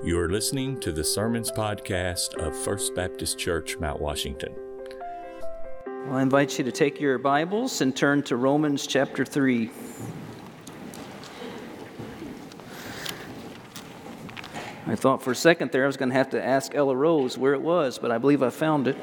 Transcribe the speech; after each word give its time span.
You 0.00 0.20
are 0.20 0.28
listening 0.28 0.78
to 0.80 0.92
the 0.92 1.02
Sermons 1.02 1.50
Podcast 1.50 2.36
of 2.36 2.56
First 2.56 2.94
Baptist 2.94 3.36
Church, 3.36 3.78
Mount 3.78 4.00
Washington. 4.00 4.54
Well, 5.86 6.14
I 6.14 6.22
invite 6.22 6.56
you 6.56 6.64
to 6.64 6.70
take 6.70 7.00
your 7.00 7.18
Bibles 7.18 7.80
and 7.80 7.96
turn 7.96 8.22
to 8.22 8.36
Romans 8.36 8.86
chapter 8.86 9.24
3. 9.24 9.68
I 14.86 14.94
thought 14.94 15.20
for 15.20 15.32
a 15.32 15.36
second 15.36 15.72
there 15.72 15.82
I 15.82 15.88
was 15.88 15.96
going 15.96 16.10
to 16.10 16.14
have 16.14 16.30
to 16.30 16.42
ask 16.42 16.76
Ella 16.76 16.94
Rose 16.94 17.36
where 17.36 17.54
it 17.54 17.60
was, 17.60 17.98
but 17.98 18.12
I 18.12 18.18
believe 18.18 18.40
I 18.40 18.50
found 18.50 18.86
it. 18.86 18.96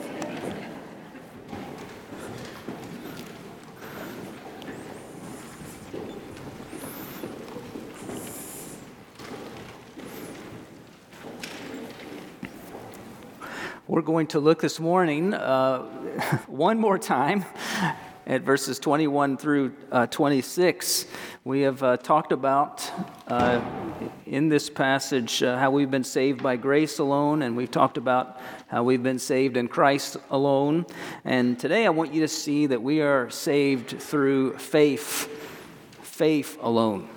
We're 13.87 14.01
going 14.15 14.27
to 14.27 14.39
look 14.39 14.61
this 14.61 14.79
morning 14.79 15.33
uh, 15.33 15.79
one 16.47 16.79
more 16.79 16.97
time 16.97 17.43
at 18.25 18.43
verses 18.43 18.79
21 18.79 19.35
through 19.35 19.73
uh, 19.91 20.07
26. 20.07 21.05
We 21.43 21.63
have 21.63 21.83
uh, 21.83 21.97
talked 21.97 22.31
about 22.31 22.89
uh, 23.27 23.59
in 24.25 24.47
this 24.47 24.69
passage 24.69 25.43
uh, 25.43 25.57
how 25.57 25.71
we've 25.71 25.91
been 25.91 26.05
saved 26.05 26.41
by 26.41 26.55
grace 26.55 26.99
alone, 26.99 27.41
and 27.41 27.57
we've 27.57 27.69
talked 27.69 27.97
about 27.97 28.39
how 28.67 28.83
we've 28.83 29.03
been 29.03 29.19
saved 29.19 29.57
in 29.57 29.67
Christ 29.67 30.15
alone. 30.29 30.85
And 31.25 31.59
today 31.59 31.85
I 31.85 31.89
want 31.89 32.13
you 32.13 32.21
to 32.21 32.29
see 32.29 32.67
that 32.67 32.81
we 32.81 33.01
are 33.01 33.29
saved 33.29 34.01
through 34.01 34.57
faith, 34.59 35.27
faith 36.03 36.57
alone. 36.61 37.09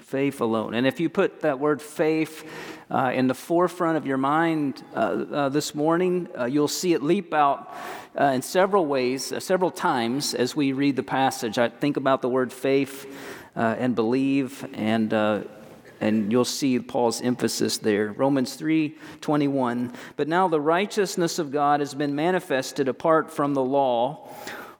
Faith 0.00 0.42
alone. 0.42 0.74
And 0.74 0.86
if 0.86 1.00
you 1.00 1.08
put 1.08 1.40
that 1.40 1.58
word 1.58 1.80
faith, 1.80 2.44
uh, 2.92 3.10
in 3.14 3.26
the 3.26 3.34
forefront 3.34 3.96
of 3.96 4.06
your 4.06 4.18
mind 4.18 4.84
uh, 4.94 4.98
uh, 4.98 5.48
this 5.48 5.74
morning. 5.74 6.28
Uh, 6.38 6.44
you'll 6.44 6.68
see 6.68 6.92
it 6.92 7.02
leap 7.02 7.32
out 7.32 7.74
uh, 8.20 8.24
in 8.24 8.42
several 8.42 8.84
ways, 8.84 9.32
several 9.42 9.70
times 9.70 10.34
as 10.34 10.54
we 10.54 10.72
read 10.72 10.94
the 10.94 11.02
passage. 11.02 11.58
I 11.58 11.70
think 11.70 11.96
about 11.96 12.20
the 12.20 12.28
word 12.28 12.52
faith 12.52 13.06
and 13.54 13.94
believe, 13.94 14.66
and 14.74 15.12
and 16.00 16.32
you'll 16.32 16.44
see 16.44 16.80
Paul's 16.80 17.22
emphasis 17.22 17.78
there. 17.78 18.12
Romans 18.12 18.56
3:21. 18.56 19.94
But 20.16 20.28
now 20.28 20.48
the 20.48 20.60
righteousness 20.60 21.38
of 21.38 21.50
God 21.50 21.80
has 21.80 21.94
been 21.94 22.14
manifested 22.14 22.88
apart 22.88 23.30
from 23.30 23.54
the 23.54 23.62
law, 23.62 24.28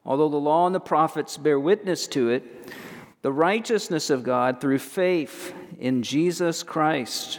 although 0.05 0.29
the 0.29 0.37
law 0.37 0.67
and 0.67 0.75
the 0.75 0.81
prophets 0.81 1.39
bear 1.39 1.59
witness 1.59 2.07
to 2.09 2.29
it. 2.29 2.75
The 3.23 3.33
righteousness 3.33 4.11
of 4.11 4.25
God 4.25 4.61
through 4.61 4.81
faith 4.81 5.55
in 5.79 6.03
Jesus 6.03 6.63
Christ 6.65 7.39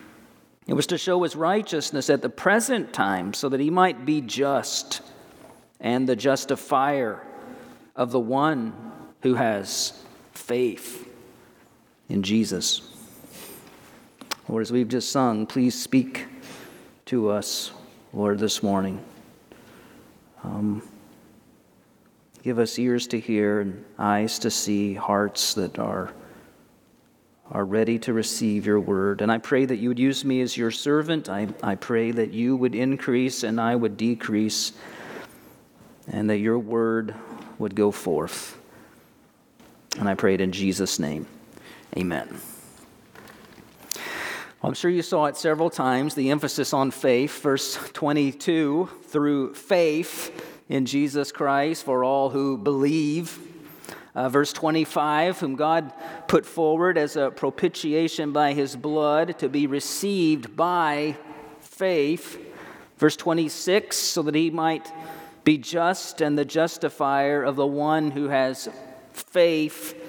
it 0.67 0.73
was 0.73 0.87
to 0.87 0.97
show 0.97 1.23
his 1.23 1.35
righteousness 1.35 2.09
at 2.09 2.21
the 2.21 2.29
present 2.29 2.93
time 2.93 3.33
so 3.33 3.49
that 3.49 3.59
he 3.59 3.69
might 3.69 4.05
be 4.05 4.21
just 4.21 5.01
and 5.79 6.07
the 6.07 6.15
justifier 6.15 7.25
of 7.95 8.11
the 8.11 8.19
one 8.19 8.73
who 9.21 9.35
has 9.35 10.03
faith 10.33 11.07
in 12.09 12.23
Jesus. 12.23 12.87
Lord, 14.47 14.61
as 14.61 14.71
we've 14.71 14.87
just 14.87 15.11
sung, 15.11 15.45
please 15.45 15.79
speak 15.79 16.27
to 17.05 17.29
us, 17.29 17.71
Lord, 18.13 18.39
this 18.39 18.61
morning. 18.61 19.03
Um, 20.43 20.81
give 22.43 22.59
us 22.59 22.77
ears 22.77 23.07
to 23.07 23.19
hear 23.19 23.61
and 23.61 23.83
eyes 23.97 24.39
to 24.39 24.51
see, 24.51 24.93
hearts 24.93 25.53
that 25.55 25.79
are 25.79 26.13
are 27.51 27.65
ready 27.65 27.99
to 27.99 28.13
receive 28.13 28.65
your 28.65 28.79
word. 28.79 29.21
And 29.21 29.31
I 29.31 29.37
pray 29.37 29.65
that 29.65 29.77
you 29.77 29.89
would 29.89 29.99
use 29.99 30.23
me 30.23 30.41
as 30.41 30.55
your 30.55 30.71
servant. 30.71 31.27
I, 31.27 31.49
I 31.61 31.75
pray 31.75 32.11
that 32.11 32.31
you 32.31 32.55
would 32.55 32.75
increase 32.75 33.43
and 33.43 33.59
I 33.59 33.75
would 33.75 33.97
decrease, 33.97 34.71
and 36.07 36.29
that 36.29 36.37
your 36.37 36.57
word 36.57 37.13
would 37.59 37.75
go 37.75 37.91
forth. 37.91 38.57
And 39.99 40.07
I 40.07 40.15
pray 40.15 40.33
it 40.33 40.41
in 40.41 40.53
Jesus' 40.53 40.97
name. 40.97 41.27
Amen. 41.97 42.39
I'm 44.63 44.73
sure 44.73 44.91
you 44.91 45.01
saw 45.01 45.25
it 45.25 45.35
several 45.35 45.69
times 45.69 46.15
the 46.15 46.29
emphasis 46.29 46.71
on 46.71 46.91
faith, 46.91 47.41
verse 47.41 47.75
22 47.93 48.89
through 49.03 49.55
faith 49.55 50.47
in 50.69 50.85
Jesus 50.85 51.31
Christ 51.33 51.83
for 51.83 52.03
all 52.03 52.29
who 52.29 52.57
believe. 52.57 53.50
Uh, 54.13 54.27
verse 54.27 54.51
25, 54.51 55.39
whom 55.39 55.55
God 55.55 55.93
put 56.27 56.45
forward 56.45 56.97
as 56.97 57.15
a 57.15 57.31
propitiation 57.31 58.33
by 58.33 58.53
his 58.53 58.75
blood 58.75 59.39
to 59.39 59.47
be 59.47 59.67
received 59.67 60.55
by 60.55 61.15
faith. 61.59 62.37
Verse 62.97 63.15
26, 63.15 63.95
so 63.95 64.21
that 64.23 64.35
he 64.35 64.49
might 64.49 64.91
be 65.43 65.57
just 65.57 66.21
and 66.21 66.37
the 66.37 66.45
justifier 66.45 67.41
of 67.41 67.55
the 67.55 67.65
one 67.65 68.11
who 68.11 68.27
has 68.27 68.69
faith 69.13 70.00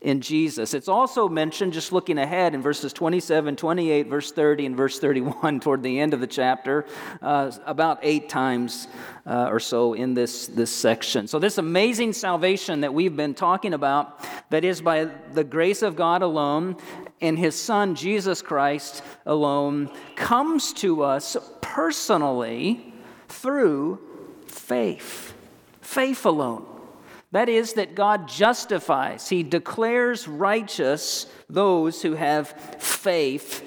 in 0.00 0.22
Jesus. 0.22 0.72
It's 0.72 0.88
also 0.88 1.28
mentioned, 1.28 1.74
just 1.74 1.92
looking 1.92 2.16
ahead 2.16 2.54
in 2.54 2.62
verses 2.62 2.92
27, 2.92 3.56
28, 3.56 4.06
verse 4.06 4.32
30, 4.32 4.66
and 4.66 4.76
verse 4.76 4.98
31 4.98 5.60
toward 5.60 5.82
the 5.82 6.00
end 6.00 6.14
of 6.14 6.20
the 6.20 6.26
chapter, 6.26 6.86
uh, 7.20 7.52
about 7.66 7.98
eight 8.02 8.28
times 8.28 8.88
uh, 9.26 9.48
or 9.50 9.60
so 9.60 9.92
in 9.92 10.14
this, 10.14 10.46
this 10.46 10.70
section. 10.70 11.26
So, 11.26 11.38
this 11.38 11.58
amazing 11.58 12.14
salvation 12.14 12.80
that 12.80 12.94
we've 12.94 13.14
been 13.14 13.34
talking 13.34 13.74
about, 13.74 14.24
that 14.50 14.64
is 14.64 14.80
by 14.80 15.04
the 15.32 15.44
grace 15.44 15.82
of 15.82 15.96
God 15.96 16.22
alone 16.22 16.76
and 17.20 17.38
His 17.38 17.54
Son, 17.54 17.94
Jesus 17.94 18.40
Christ 18.40 19.02
alone, 19.26 19.90
comes 20.16 20.72
to 20.74 21.02
us 21.02 21.36
personally 21.60 22.94
through 23.28 24.00
faith. 24.46 25.34
Faith 25.82 26.24
alone. 26.24 26.69
That 27.32 27.48
is, 27.48 27.74
that 27.74 27.94
God 27.94 28.26
justifies, 28.26 29.28
He 29.28 29.42
declares 29.42 30.26
righteous 30.26 31.26
those 31.48 32.02
who 32.02 32.14
have 32.14 32.48
faith 32.78 33.64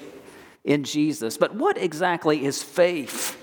in 0.64 0.84
Jesus. 0.84 1.36
But 1.38 1.54
what 1.54 1.78
exactly 1.78 2.44
is 2.44 2.62
faith? 2.62 3.40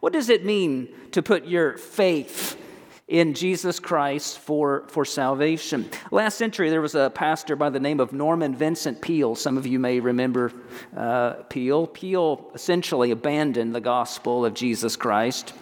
What 0.00 0.12
does 0.12 0.28
it 0.28 0.44
mean 0.44 0.88
to 1.12 1.22
put 1.22 1.46
your 1.46 1.78
faith 1.78 2.60
in 3.08 3.34
Jesus 3.34 3.80
Christ 3.80 4.38
for, 4.38 4.84
for 4.88 5.04
salvation? 5.04 5.88
Last 6.10 6.36
century, 6.38 6.70
there 6.70 6.80
was 6.80 6.94
a 6.94 7.10
pastor 7.10 7.56
by 7.56 7.70
the 7.70 7.80
name 7.80 8.00
of 8.00 8.12
Norman 8.12 8.54
Vincent 8.54 9.00
Peale. 9.00 9.34
Some 9.34 9.56
of 9.56 9.66
you 9.66 9.78
may 9.78 9.98
remember 10.00 10.52
uh, 10.96 11.34
Peale. 11.48 11.86
Peale 11.86 12.50
essentially 12.54 13.10
abandoned 13.10 13.74
the 13.74 13.80
gospel 13.80 14.44
of 14.44 14.54
Jesus 14.54 14.94
Christ 14.94 15.54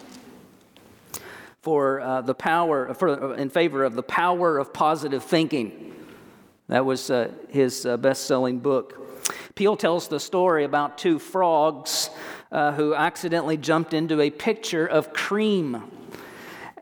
for 1.63 2.01
uh, 2.01 2.19
the 2.19 2.35
power, 2.35 2.93
for, 2.93 3.35
in 3.35 3.49
favor 3.49 3.85
of 3.85 3.95
the 3.95 4.03
power 4.03 4.57
of 4.57 4.73
positive 4.73 5.23
thinking. 5.23 5.95
That 6.67 6.85
was 6.85 7.09
uh, 7.09 7.31
his 7.47 7.85
uh, 7.85 7.95
best 7.95 8.25
selling 8.25 8.59
book. 8.59 8.99
Peale 9.55 9.77
tells 9.77 10.09
the 10.09 10.19
story 10.19 10.65
about 10.65 10.97
two 10.97 11.19
frogs 11.19 12.09
uh, 12.51 12.73
who 12.73 12.93
accidentally 12.93 13.55
jumped 13.55 13.93
into 13.93 14.19
a 14.19 14.29
pitcher 14.29 14.85
of 14.85 15.13
cream. 15.13 15.89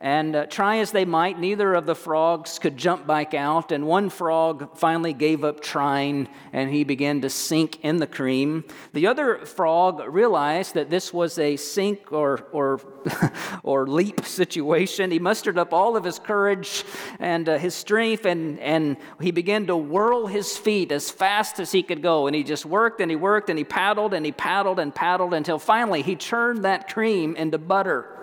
And 0.01 0.35
uh, 0.35 0.47
try 0.47 0.77
as 0.77 0.89
they 0.89 1.05
might, 1.05 1.39
neither 1.39 1.75
of 1.75 1.85
the 1.85 1.93
frogs 1.93 2.57
could 2.57 2.75
jump 2.75 3.05
back 3.05 3.35
out. 3.35 3.71
And 3.71 3.85
one 3.85 4.09
frog 4.09 4.75
finally 4.75 5.13
gave 5.13 5.43
up 5.43 5.61
trying 5.61 6.27
and 6.51 6.71
he 6.71 6.83
began 6.83 7.21
to 7.21 7.29
sink 7.29 7.77
in 7.83 7.97
the 7.97 8.07
cream. 8.07 8.63
The 8.93 9.05
other 9.05 9.45
frog 9.45 10.01
realized 10.07 10.73
that 10.73 10.89
this 10.89 11.13
was 11.13 11.37
a 11.37 11.55
sink 11.55 12.11
or, 12.11 12.47
or, 12.51 12.81
or 13.63 13.85
leap 13.85 14.25
situation. 14.25 15.11
He 15.11 15.19
mustered 15.19 15.59
up 15.59 15.71
all 15.71 15.95
of 15.95 16.03
his 16.03 16.17
courage 16.17 16.83
and 17.19 17.47
uh, 17.47 17.59
his 17.59 17.75
strength 17.75 18.25
and, 18.25 18.59
and 18.59 18.97
he 19.21 19.29
began 19.29 19.67
to 19.67 19.77
whirl 19.77 20.25
his 20.25 20.57
feet 20.57 20.91
as 20.91 21.11
fast 21.11 21.59
as 21.59 21.71
he 21.71 21.83
could 21.83 22.01
go. 22.01 22.25
And 22.25 22.35
he 22.35 22.43
just 22.43 22.65
worked 22.65 23.01
and 23.01 23.11
he 23.11 23.15
worked 23.15 23.51
and 23.51 23.59
he 23.59 23.63
paddled 23.63 24.15
and 24.15 24.25
he 24.25 24.31
paddled 24.31 24.79
and 24.79 24.95
paddled 24.95 25.35
until 25.35 25.59
finally 25.59 26.01
he 26.01 26.15
churned 26.15 26.65
that 26.65 26.91
cream 26.91 27.35
into 27.35 27.59
butter 27.59 28.17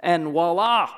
and 0.00 0.32
voila, 0.32 0.90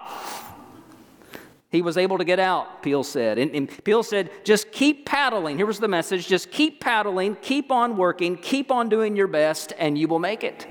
He 1.70 1.82
was 1.82 1.96
able 1.96 2.18
to 2.18 2.24
get 2.24 2.38
out, 2.38 2.82
Peale 2.82 3.04
said. 3.04 3.38
And, 3.38 3.54
and 3.54 3.84
Peale 3.84 4.02
said, 4.02 4.30
just 4.44 4.72
keep 4.72 5.06
paddling. 5.06 5.56
Here 5.56 5.66
was 5.66 5.78
the 5.78 5.88
message 5.88 6.26
just 6.26 6.50
keep 6.50 6.80
paddling, 6.80 7.36
keep 7.36 7.70
on 7.70 7.96
working, 7.96 8.36
keep 8.36 8.70
on 8.70 8.88
doing 8.88 9.16
your 9.16 9.28
best, 9.28 9.72
and 9.78 9.96
you 9.96 10.08
will 10.08 10.18
make 10.18 10.42
it. 10.42 10.66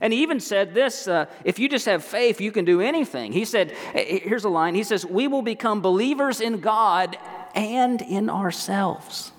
And 0.00 0.12
he 0.12 0.22
even 0.22 0.38
said 0.38 0.74
this 0.74 1.08
uh, 1.08 1.26
if 1.44 1.58
you 1.58 1.68
just 1.68 1.86
have 1.86 2.04
faith, 2.04 2.40
you 2.40 2.52
can 2.52 2.64
do 2.64 2.80
anything. 2.80 3.32
He 3.32 3.44
said, 3.44 3.72
here's 3.94 4.44
a 4.44 4.48
line. 4.48 4.74
He 4.74 4.84
says, 4.84 5.04
We 5.04 5.26
will 5.26 5.42
become 5.42 5.80
believers 5.80 6.40
in 6.40 6.60
God 6.60 7.18
and 7.54 8.00
in 8.02 8.30
ourselves. 8.30 9.32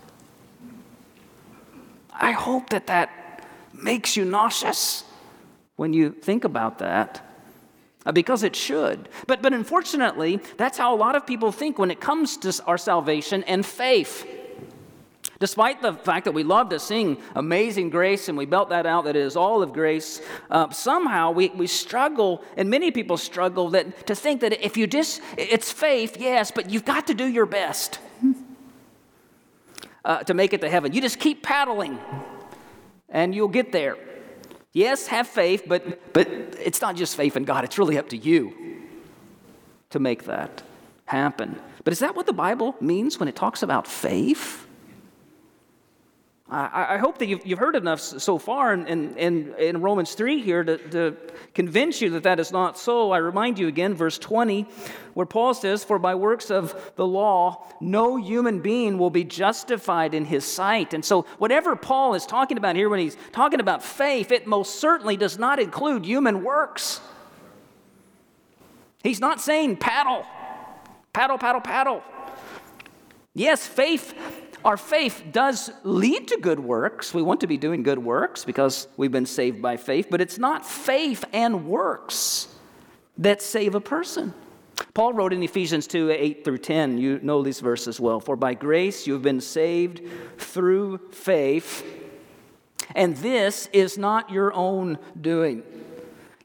I 2.11 2.31
hope 2.31 2.71
that 2.71 2.87
that 2.87 3.47
makes 3.73 4.17
you 4.17 4.25
nauseous 4.25 5.05
when 5.77 5.93
you 5.93 6.11
think 6.11 6.43
about 6.43 6.79
that. 6.79 7.25
Uh, 8.09 8.11
because 8.11 8.41
it 8.41 8.55
should. 8.55 9.07
But, 9.27 9.43
but 9.43 9.53
unfortunately, 9.53 10.39
that's 10.57 10.79
how 10.79 10.95
a 10.95 10.97
lot 10.97 11.15
of 11.15 11.27
people 11.27 11.51
think 11.51 11.77
when 11.77 11.91
it 11.91 12.01
comes 12.01 12.37
to 12.37 12.63
our 12.65 12.75
salvation 12.79 13.43
and 13.43 13.63
faith. 13.63 14.27
Despite 15.37 15.83
the 15.83 15.93
fact 15.93 16.25
that 16.25 16.31
we 16.31 16.41
love 16.41 16.69
to 16.69 16.79
sing 16.79 17.21
Amazing 17.35 17.91
Grace 17.91 18.27
and 18.27 18.35
we 18.35 18.47
belt 18.47 18.69
that 18.69 18.87
out, 18.87 19.03
that 19.03 19.15
it 19.15 19.21
is 19.21 19.35
all 19.35 19.61
of 19.61 19.73
grace, 19.73 20.23
uh, 20.49 20.71
somehow 20.71 21.29
we, 21.29 21.49
we 21.49 21.67
struggle, 21.67 22.43
and 22.57 22.67
many 22.67 22.89
people 22.89 23.15
struggle, 23.15 23.69
that, 23.69 24.07
to 24.07 24.15
think 24.15 24.41
that 24.41 24.53
if 24.65 24.75
you 24.75 24.87
just, 24.87 25.21
it's 25.37 25.71
faith, 25.71 26.17
yes, 26.19 26.49
but 26.49 26.67
you've 26.67 26.85
got 26.85 27.05
to 27.05 27.13
do 27.13 27.27
your 27.27 27.45
best 27.45 27.99
uh, 30.03 30.23
to 30.23 30.33
make 30.33 30.53
it 30.53 30.61
to 30.61 30.69
heaven. 30.69 30.93
You 30.93 31.01
just 31.01 31.19
keep 31.19 31.43
paddling 31.43 31.99
and 33.07 33.35
you'll 33.35 33.49
get 33.49 33.71
there. 33.71 33.97
Yes, 34.73 35.07
have 35.07 35.27
faith, 35.27 35.63
but, 35.67 36.13
but 36.13 36.27
it's 36.29 36.81
not 36.81 36.95
just 36.95 37.15
faith 37.15 37.35
in 37.35 37.43
God, 37.43 37.63
it's 37.63 37.77
really 37.79 37.97
up 37.97 38.09
to 38.09 38.17
you 38.17 38.53
to 39.89 39.99
make 39.99 40.25
that 40.25 40.61
happen. 41.05 41.59
But 41.83 41.93
is 41.93 41.99
that 41.99 42.15
what 42.15 42.27
the 42.27 42.33
Bible 42.33 42.75
means 42.79 43.19
when 43.19 43.27
it 43.27 43.35
talks 43.35 43.63
about 43.63 43.87
faith? 43.87 44.67
I, 46.51 46.97
hope 46.97 47.19
that 47.19 47.27
you've, 47.27 47.45
you've, 47.45 47.59
heard 47.59 47.75
enough 47.75 47.99
so 47.99 48.39
far 48.39 48.73
in, 48.73 48.87
in, 48.87 49.53
in 49.53 49.81
Romans 49.81 50.15
3 50.15 50.41
here 50.41 50.63
to, 50.63 50.77
to, 50.89 51.17
convince 51.53 52.01
you 52.01 52.11
that 52.11 52.23
that 52.23 52.39
is 52.39 52.51
not 52.51 52.77
so. 52.77 53.11
I 53.11 53.19
remind 53.19 53.59
you 53.59 53.67
again, 53.67 53.93
verse 53.93 54.17
20, 54.17 54.65
where 55.13 55.27
Paul 55.27 55.53
says, 55.53 55.83
For 55.83 55.99
by 55.99 56.15
works 56.15 56.49
of 56.49 56.93
the 56.95 57.05
law, 57.05 57.67
no 57.79 58.17
human 58.17 58.61
being 58.61 58.97
will 58.97 59.11
be 59.11 59.23
justified 59.23 60.15
in 60.15 60.25
his 60.25 60.43
sight. 60.43 60.93
And 60.95 61.05
so, 61.05 61.23
whatever 61.37 61.75
Paul 61.75 62.15
is 62.15 62.25
talking 62.25 62.57
about 62.57 62.75
here 62.75 62.89
when 62.89 62.99
he's 62.99 63.17
talking 63.31 63.59
about 63.59 63.83
faith, 63.83 64.31
it 64.31 64.47
most 64.47 64.79
certainly 64.79 65.17
does 65.17 65.37
not 65.37 65.59
include 65.59 66.03
human 66.03 66.43
works. 66.43 66.99
He's 69.03 69.19
not 69.19 69.39
saying 69.39 69.77
paddle, 69.77 70.25
paddle, 71.13 71.37
paddle, 71.37 71.61
paddle. 71.61 72.03
Yes, 73.35 73.67
faith 73.67 74.15
our 74.65 74.77
faith 74.77 75.23
does 75.31 75.71
lead 75.83 76.27
to 76.29 76.37
good 76.37 76.59
works. 76.59 77.13
We 77.13 77.21
want 77.21 77.41
to 77.41 77.47
be 77.47 77.57
doing 77.57 77.83
good 77.83 77.99
works 77.99 78.43
because 78.43 78.87
we've 78.97 79.11
been 79.11 79.25
saved 79.25 79.61
by 79.61 79.77
faith, 79.77 80.07
but 80.09 80.21
it's 80.21 80.37
not 80.37 80.65
faith 80.65 81.23
and 81.31 81.65
works 81.65 82.47
that 83.17 83.41
save 83.41 83.75
a 83.75 83.81
person. 83.81 84.33
Paul 84.93 85.13
wrote 85.13 85.33
in 85.33 85.43
Ephesians 85.43 85.87
2 85.87 86.11
8 86.11 86.43
through 86.43 86.57
10, 86.57 86.97
you 86.97 87.19
know 87.21 87.43
these 87.43 87.59
verses 87.59 87.99
well. 87.99 88.19
For 88.19 88.35
by 88.35 88.53
grace 88.53 89.05
you 89.05 89.13
have 89.13 89.21
been 89.21 89.41
saved 89.41 90.01
through 90.37 90.99
faith, 91.11 91.85
and 92.95 93.15
this 93.17 93.69
is 93.73 93.97
not 93.97 94.29
your 94.29 94.53
own 94.53 94.97
doing. 95.19 95.63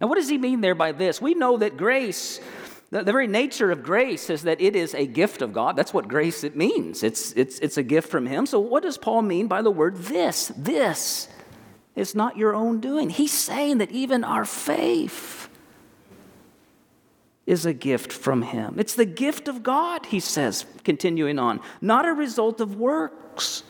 Now, 0.00 0.08
what 0.08 0.16
does 0.16 0.28
he 0.28 0.38
mean 0.38 0.60
there 0.60 0.74
by 0.74 0.92
this? 0.92 1.22
We 1.22 1.34
know 1.34 1.56
that 1.58 1.76
grace 1.76 2.40
the, 2.90 3.02
the, 3.02 3.12
very 3.12 3.26
nature 3.26 3.70
of 3.70 3.82
grace 3.82 4.30
is 4.30 4.42
that 4.42 4.60
it 4.60 4.76
is 4.76 4.94
a 4.94 5.06
gift 5.06 5.42
of 5.42 5.52
God. 5.52 5.76
That's 5.76 5.92
what 5.92 6.08
grace 6.08 6.44
it 6.44 6.56
means. 6.56 7.02
It's, 7.02 7.32
it's, 7.32 7.58
it's 7.58 7.76
a 7.76 7.82
gift 7.82 8.08
from 8.08 8.26
Him. 8.26 8.46
So, 8.46 8.60
what 8.60 8.82
does 8.82 8.98
Paul 8.98 9.22
mean 9.22 9.48
by 9.48 9.62
the 9.62 9.70
word 9.70 9.96
this? 9.96 10.52
This 10.56 11.28
is 11.96 12.14
not 12.14 12.36
your 12.36 12.54
own 12.54 12.80
doing. 12.80 13.10
He's 13.10 13.32
saying 13.32 13.78
that 13.78 13.90
even 13.90 14.24
our 14.24 14.44
faith 14.44 15.48
is 17.46 17.66
a 17.66 17.74
gift 17.74 18.12
from 18.12 18.42
Him. 18.42 18.76
It's 18.78 18.94
the 18.94 19.04
gift 19.04 19.48
of 19.48 19.62
God, 19.62 20.06
he 20.06 20.20
says, 20.20 20.64
continuing 20.82 21.38
on, 21.38 21.60
not 21.80 22.06
a 22.06 22.12
result 22.12 22.60
of 22.60 22.76
works 22.76 23.62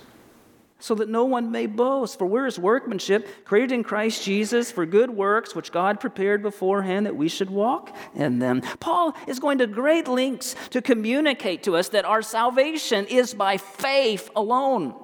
so 0.79 0.94
that 0.94 1.09
no 1.09 1.25
one 1.25 1.50
may 1.50 1.67
boast. 1.67 2.19
For 2.19 2.26
we're 2.26 2.44
his 2.44 2.59
workmanship, 2.59 3.44
created 3.44 3.73
in 3.73 3.85
Christ 3.85 4.23
Jesus 4.25 4.71
for 4.71 4.85
good 4.85 5.11
works, 5.11 5.55
which 5.55 5.73
God 5.73 6.00
prepared 6.00 6.43
beforehand 6.43 7.06
that 7.06 7.17
we 7.17 7.29
should 7.29 7.50
walk 7.50 7.97
in 8.15 8.38
them. 8.38 8.61
Paul 8.81 9.17
is 9.26 9.38
going 9.38 9.59
to 9.59 9.67
great 9.67 10.09
lengths 10.09 10.55
to 10.71 10.82
communicate 10.82 11.62
to 11.65 11.76
us 11.76 11.88
that 11.91 12.05
our 12.05 12.23
salvation 12.23 13.06
is 13.06 13.35
by 13.35 13.56
faith 13.56 14.31
alone. 14.37 14.94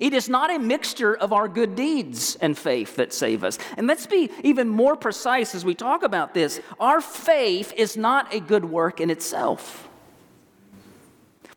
It 0.00 0.14
is 0.14 0.30
not 0.30 0.50
a 0.50 0.58
mixture 0.58 1.14
of 1.14 1.34
our 1.34 1.46
good 1.46 1.76
deeds 1.76 2.36
and 2.36 2.56
faith 2.56 2.96
that 2.96 3.12
save 3.12 3.44
us. 3.44 3.58
And 3.76 3.86
let's 3.86 4.06
be 4.06 4.30
even 4.42 4.66
more 4.66 4.96
precise 4.96 5.54
as 5.54 5.62
we 5.62 5.74
talk 5.74 6.02
about 6.02 6.32
this. 6.32 6.58
Our 6.80 7.02
faith 7.02 7.74
is 7.76 7.98
not 7.98 8.34
a 8.34 8.40
good 8.40 8.64
work 8.64 9.00
in 9.00 9.10
itself. 9.10 9.89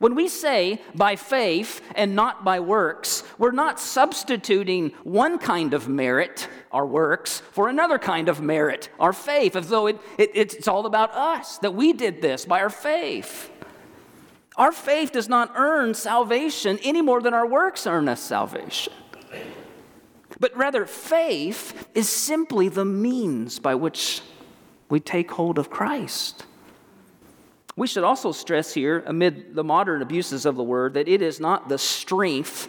When 0.03 0.15
we 0.15 0.27
say 0.27 0.81
by 0.93 1.15
faith 1.15 1.79
and 1.95 2.13
not 2.13 2.43
by 2.43 2.59
works, 2.59 3.23
we're 3.37 3.51
not 3.51 3.79
substituting 3.79 4.89
one 5.05 5.37
kind 5.37 5.73
of 5.73 5.87
merit, 5.87 6.49
our 6.73 6.85
works, 6.85 7.39
for 7.53 7.69
another 7.69 7.97
kind 7.97 8.27
of 8.27 8.41
merit, 8.41 8.89
our 8.99 9.13
faith, 9.13 9.55
as 9.55 9.69
though 9.69 9.87
it, 9.87 10.01
it, 10.17 10.31
it's 10.35 10.67
all 10.67 10.85
about 10.85 11.13
us, 11.13 11.57
that 11.59 11.73
we 11.73 11.93
did 11.93 12.21
this 12.21 12.43
by 12.43 12.59
our 12.59 12.69
faith. 12.69 13.49
Our 14.57 14.73
faith 14.73 15.13
does 15.13 15.29
not 15.29 15.53
earn 15.55 15.93
salvation 15.93 16.79
any 16.83 17.01
more 17.01 17.21
than 17.21 17.33
our 17.33 17.47
works 17.47 17.87
earn 17.87 18.09
us 18.09 18.19
salvation. 18.19 18.91
But 20.37 20.53
rather, 20.57 20.85
faith 20.85 21.87
is 21.95 22.09
simply 22.09 22.67
the 22.67 22.83
means 22.83 23.57
by 23.57 23.75
which 23.75 24.21
we 24.89 24.99
take 24.99 25.31
hold 25.31 25.57
of 25.57 25.69
Christ. 25.69 26.45
We 27.75 27.87
should 27.87 28.03
also 28.03 28.31
stress 28.31 28.73
here, 28.73 29.03
amid 29.07 29.55
the 29.55 29.63
modern 29.63 30.01
abuses 30.01 30.45
of 30.45 30.55
the 30.55 30.63
word, 30.63 30.93
that 30.93 31.07
it 31.07 31.21
is 31.21 31.39
not 31.39 31.69
the 31.69 31.77
strength 31.77 32.67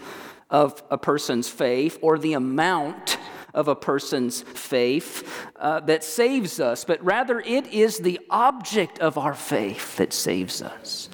of 0.51 0.83
a 0.91 0.97
person's 0.97 1.49
faith 1.49 1.99
or 2.01 2.19
the 2.19 2.33
amount 2.35 3.19
of 3.53 3.69
a 3.69 3.77
person's 3.77 4.43
faith 4.43 5.49
uh, 5.57 5.81
that 5.81 6.03
saves 6.03 6.59
us, 6.59 6.85
but 6.85 7.03
rather 7.05 7.41
it 7.41 7.67
is 7.69 7.99
the 7.99 8.21
object 8.31 8.99
of 8.99 9.17
our 9.17 9.35
faith 9.35 9.97
that 9.97 10.13
saves 10.13 10.61
us. 10.61 11.09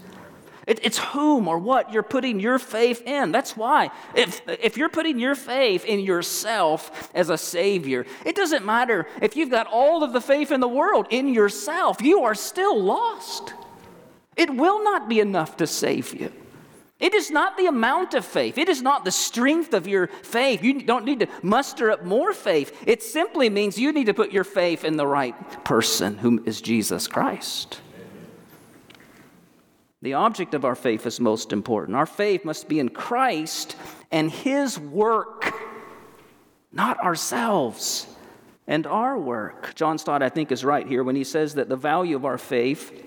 It, 0.67 0.79
it's 0.83 0.99
whom 0.99 1.49
or 1.49 1.59
what 1.59 1.93
you're 1.93 2.03
putting 2.03 2.39
your 2.39 2.59
faith 2.59 3.03
in. 3.03 3.33
That's 3.33 3.57
why. 3.57 3.91
If, 4.15 4.41
if 4.47 4.77
you're 4.77 4.89
putting 4.89 5.19
your 5.19 5.35
faith 5.35 5.85
in 5.85 6.01
yourself 6.01 7.11
as 7.15 7.29
a 7.29 7.37
Savior, 7.37 8.07
it 8.25 8.37
doesn't 8.37 8.65
matter 8.65 9.07
if 9.21 9.37
you've 9.37 9.51
got 9.51 9.67
all 9.67 10.05
of 10.05 10.13
the 10.13 10.21
faith 10.21 10.53
in 10.53 10.61
the 10.61 10.69
world 10.69 11.09
in 11.11 11.29
yourself, 11.29 12.01
you 12.01 12.23
are 12.23 12.35
still 12.35 12.81
lost. 12.81 13.53
It 14.37 14.55
will 14.55 14.83
not 14.83 15.09
be 15.09 15.21
enough 15.21 15.57
to 15.59 15.67
save 15.67 16.15
you. 16.15 16.33
It 16.99 17.15
is 17.15 17.31
not 17.31 17.57
the 17.57 17.67
amount 17.67 18.13
of 18.13 18.27
faith. 18.27 18.59
It 18.59 18.69
is 18.69 18.83
not 18.83 19.07
the 19.07 19.11
strength 19.11 19.73
of 19.73 19.89
your 19.89 20.09
faith. 20.09 20.63
You 20.63 20.83
don't 20.83 21.07
need 21.07 21.21
to 21.21 21.29
muster 21.43 21.91
up 21.91 22.05
more 22.05 22.35
faith. 22.35 22.77
It 22.87 23.03
simply 23.03 23.49
means 23.49 23.79
you 23.79 23.93
need 23.93 24.07
to 24.07 24.15
put 24.15 24.33
your 24.33 24.45
faith 24.45 24.85
in 24.85 24.99
the 24.99 25.07
right 25.07 25.65
person, 25.65 26.19
whom 26.19 26.43
is 26.45 26.61
Jesus 26.61 27.09
Christ. 27.09 27.81
The 30.03 30.15
object 30.15 30.55
of 30.55 30.65
our 30.65 30.75
faith 30.75 31.07
is 31.07 31.21
most 31.21 31.53
important. 31.53 31.97
Our 31.97 32.07
faith 32.07 32.45
must 32.45 32.69
be 32.69 32.79
in 32.79 32.91
Christ 32.91 33.77
and 34.11 34.31
His 34.31 34.79
work, 34.79 35.55
not 36.71 36.99
ourselves 37.01 38.07
and 38.67 38.87
our 38.87 39.19
work. 39.19 39.75
John 39.75 39.99
Stott, 39.99 40.23
I 40.23 40.29
think, 40.29 40.53
is 40.53 40.65
right 40.65 40.87
here 40.87 41.03
when 41.03 41.17
he 41.17 41.25
says 41.25 41.55
that 41.55 41.69
the 41.69 41.77
value 41.77 42.15
of 42.15 42.25
our 42.25 42.39
faith 42.39 43.05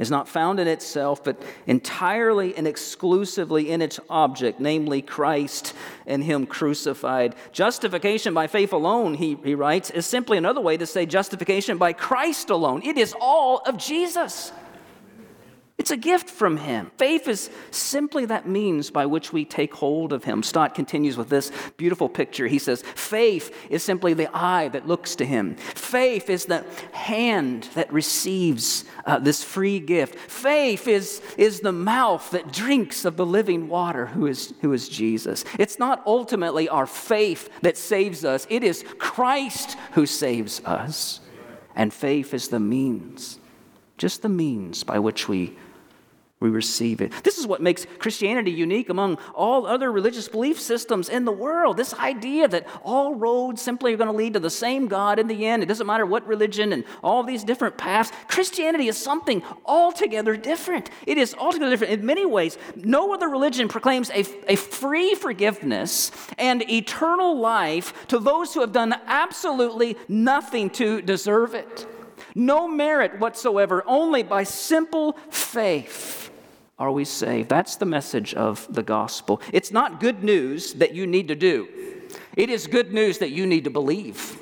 is 0.00 0.10
not 0.10 0.26
found 0.26 0.58
in 0.58 0.66
itself, 0.66 1.22
but 1.22 1.40
entirely 1.66 2.56
and 2.56 2.66
exclusively 2.66 3.70
in 3.70 3.80
its 3.82 4.00
object, 4.08 4.58
namely 4.58 5.02
Christ 5.02 5.74
and 6.06 6.24
Him 6.24 6.46
crucified. 6.46 7.36
Justification 7.52 8.34
by 8.34 8.48
faith 8.48 8.72
alone, 8.72 9.14
he, 9.14 9.36
he 9.44 9.54
writes, 9.54 9.90
is 9.90 10.06
simply 10.06 10.38
another 10.38 10.60
way 10.60 10.76
to 10.78 10.86
say 10.86 11.06
justification 11.06 11.76
by 11.76 11.92
Christ 11.92 12.50
alone. 12.50 12.82
It 12.82 12.96
is 12.96 13.14
all 13.20 13.58
of 13.66 13.76
Jesus. 13.76 14.50
It's 15.90 16.06
a 16.06 16.08
gift 16.08 16.30
from 16.30 16.58
Him. 16.58 16.92
Faith 16.98 17.26
is 17.26 17.50
simply 17.72 18.24
that 18.26 18.46
means 18.46 18.92
by 18.92 19.06
which 19.06 19.32
we 19.32 19.44
take 19.44 19.74
hold 19.74 20.12
of 20.12 20.22
Him. 20.22 20.44
Stott 20.44 20.72
continues 20.72 21.16
with 21.16 21.28
this 21.28 21.50
beautiful 21.76 22.08
picture. 22.08 22.46
He 22.46 22.60
says, 22.60 22.82
Faith 22.94 23.52
is 23.68 23.82
simply 23.82 24.14
the 24.14 24.30
eye 24.32 24.68
that 24.68 24.86
looks 24.86 25.16
to 25.16 25.24
Him. 25.24 25.56
Faith 25.56 26.30
is 26.30 26.44
the 26.44 26.64
hand 26.92 27.68
that 27.74 27.92
receives 27.92 28.84
uh, 29.04 29.18
this 29.18 29.42
free 29.42 29.80
gift. 29.80 30.14
Faith 30.14 30.86
is, 30.86 31.20
is 31.36 31.58
the 31.58 31.72
mouth 31.72 32.30
that 32.30 32.52
drinks 32.52 33.04
of 33.04 33.16
the 33.16 33.26
living 33.26 33.66
water, 33.66 34.06
who 34.06 34.28
is, 34.28 34.54
who 34.60 34.72
is 34.72 34.88
Jesus. 34.88 35.44
It's 35.58 35.80
not 35.80 36.04
ultimately 36.06 36.68
our 36.68 36.86
faith 36.86 37.50
that 37.62 37.76
saves 37.76 38.24
us, 38.24 38.46
it 38.48 38.62
is 38.62 38.84
Christ 38.98 39.76
who 39.94 40.06
saves 40.06 40.62
us. 40.64 41.18
And 41.74 41.92
faith 41.92 42.32
is 42.32 42.46
the 42.46 42.60
means 42.60 43.40
just 43.98 44.22
the 44.22 44.30
means 44.30 44.82
by 44.82 44.98
which 44.98 45.28
we 45.28 45.54
we 46.40 46.48
receive 46.48 47.02
it. 47.02 47.12
This 47.22 47.36
is 47.36 47.46
what 47.46 47.60
makes 47.60 47.86
Christianity 47.98 48.50
unique 48.50 48.88
among 48.88 49.18
all 49.34 49.66
other 49.66 49.92
religious 49.92 50.26
belief 50.26 50.58
systems 50.58 51.10
in 51.10 51.26
the 51.26 51.32
world. 51.32 51.76
This 51.76 51.92
idea 51.92 52.48
that 52.48 52.66
all 52.82 53.14
roads 53.14 53.60
simply 53.60 53.92
are 53.92 53.98
going 53.98 54.10
to 54.10 54.16
lead 54.16 54.32
to 54.32 54.40
the 54.40 54.48
same 54.48 54.88
God 54.88 55.18
in 55.18 55.26
the 55.26 55.46
end. 55.46 55.62
It 55.62 55.66
doesn't 55.66 55.86
matter 55.86 56.06
what 56.06 56.26
religion 56.26 56.72
and 56.72 56.84
all 57.04 57.22
these 57.22 57.44
different 57.44 57.76
paths. 57.76 58.10
Christianity 58.26 58.88
is 58.88 58.96
something 58.96 59.42
altogether 59.66 60.34
different. 60.34 60.88
It 61.06 61.18
is 61.18 61.34
altogether 61.34 61.72
different 61.72 61.92
in 61.92 62.06
many 62.06 62.24
ways. 62.24 62.56
No 62.74 63.12
other 63.12 63.28
religion 63.28 63.68
proclaims 63.68 64.08
a, 64.08 64.24
a 64.50 64.56
free 64.56 65.14
forgiveness 65.14 66.10
and 66.38 66.62
eternal 66.70 67.38
life 67.38 68.06
to 68.08 68.18
those 68.18 68.54
who 68.54 68.62
have 68.62 68.72
done 68.72 68.94
absolutely 69.06 69.94
nothing 70.08 70.70
to 70.70 71.02
deserve 71.02 71.54
it. 71.54 71.86
No 72.34 72.66
merit 72.66 73.18
whatsoever, 73.18 73.84
only 73.86 74.22
by 74.22 74.44
simple 74.44 75.18
faith 75.28 76.29
are 76.80 76.90
we 76.90 77.04
saved. 77.04 77.48
That's 77.48 77.76
the 77.76 77.86
message 77.86 78.34
of 78.34 78.66
the 78.72 78.82
gospel. 78.82 79.40
It's 79.52 79.70
not 79.70 80.00
good 80.00 80.24
news 80.24 80.72
that 80.74 80.94
you 80.94 81.06
need 81.06 81.28
to 81.28 81.36
do, 81.36 81.68
it 82.36 82.50
is 82.50 82.66
good 82.66 82.92
news 82.92 83.18
that 83.18 83.30
you 83.30 83.46
need 83.46 83.64
to 83.64 83.70
believe. 83.70 84.38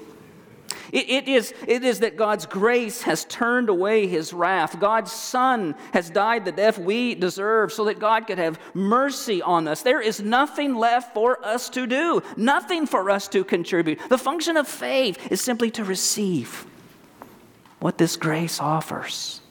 It, 0.90 1.11
it, 1.11 1.28
is, 1.28 1.52
it 1.66 1.85
is 1.85 2.00
that 2.00 2.16
God's 2.16 2.47
grace 2.47 3.02
has 3.02 3.26
turned 3.26 3.68
away 3.68 4.07
his 4.07 4.33
wrath. 4.33 4.80
God's 4.80 5.12
Son 5.12 5.75
has 5.92 6.09
died 6.09 6.47
the 6.47 6.52
death 6.52 6.78
we 6.78 7.14
deserve 7.14 7.75
so 7.75 7.85
that 7.85 7.99
God 7.99 8.26
could 8.26 8.38
have 8.38 8.59
mercy 8.73 9.42
on 9.42 9.68
us. 9.68 9.83
There 9.83 10.00
is 10.00 10.21
nothing 10.21 10.75
left 10.75 11.12
for 11.12 11.45
us 11.45 11.68
to 11.71 11.87
do, 11.87 12.23
nothing 12.38 12.87
for 12.87 13.11
us 13.11 13.28
to 13.28 13.45
contribute. 13.45 14.00
The 14.09 14.16
function 14.16 14.57
of 14.57 14.66
faith 14.66 15.30
is 15.30 15.42
simply 15.42 15.71
to 15.73 15.85
receive 15.85 16.64
what 17.80 17.99
this 17.99 18.16
grace 18.16 18.59
offers. 18.59 19.42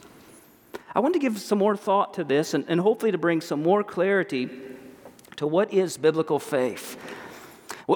I 0.97 0.99
want 0.99 1.13
to 1.13 1.19
give 1.19 1.37
some 1.37 1.59
more 1.59 1.77
thought 1.77 2.15
to 2.15 2.23
this 2.23 2.55
and, 2.55 2.65
and 2.67 2.81
hopefully 2.81 3.11
to 3.11 3.19
bring 3.19 3.39
some 3.39 3.61
more 3.61 3.83
clarity 3.83 4.49
to 5.35 5.45
what 5.45 5.71
is 5.71 5.95
biblical 5.95 6.39
faith. 6.39 6.97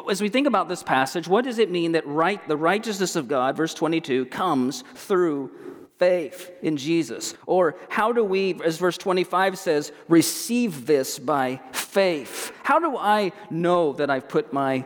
As 0.08 0.22
we 0.22 0.29
think 0.29 0.46
about 0.46 0.70
this 0.70 0.84
passage, 0.84 1.27
what 1.27 1.43
does 1.43 1.58
it 1.58 1.72
mean 1.72 1.93
that 1.93 2.05
right, 2.05 2.48
the 2.48 2.55
righteousness 2.55 3.15
of 3.15 3.27
God, 3.27 3.58
verse 3.58 3.74
22, 3.74 4.25
comes 4.25 4.84
through 4.93 5.50
faith 5.98 6.51
in 6.62 6.77
Jesus? 6.77 7.34
Or 7.48 7.75
how 7.89 8.13
do 8.13 8.24
we, 8.24 8.62
as 8.63 8.77
verse 8.77 9.00
25 9.00 9.58
says, 9.58 9.91
receive 10.08 10.86
this 10.86 11.17
by 11.17 11.60
faith? 11.72 12.51
How 12.62 12.77
do 12.77 12.98
I 12.98 13.31
know 13.50 13.93
that 13.93 14.12
I've 14.12 14.29
put 14.29 14.53
my 14.53 14.86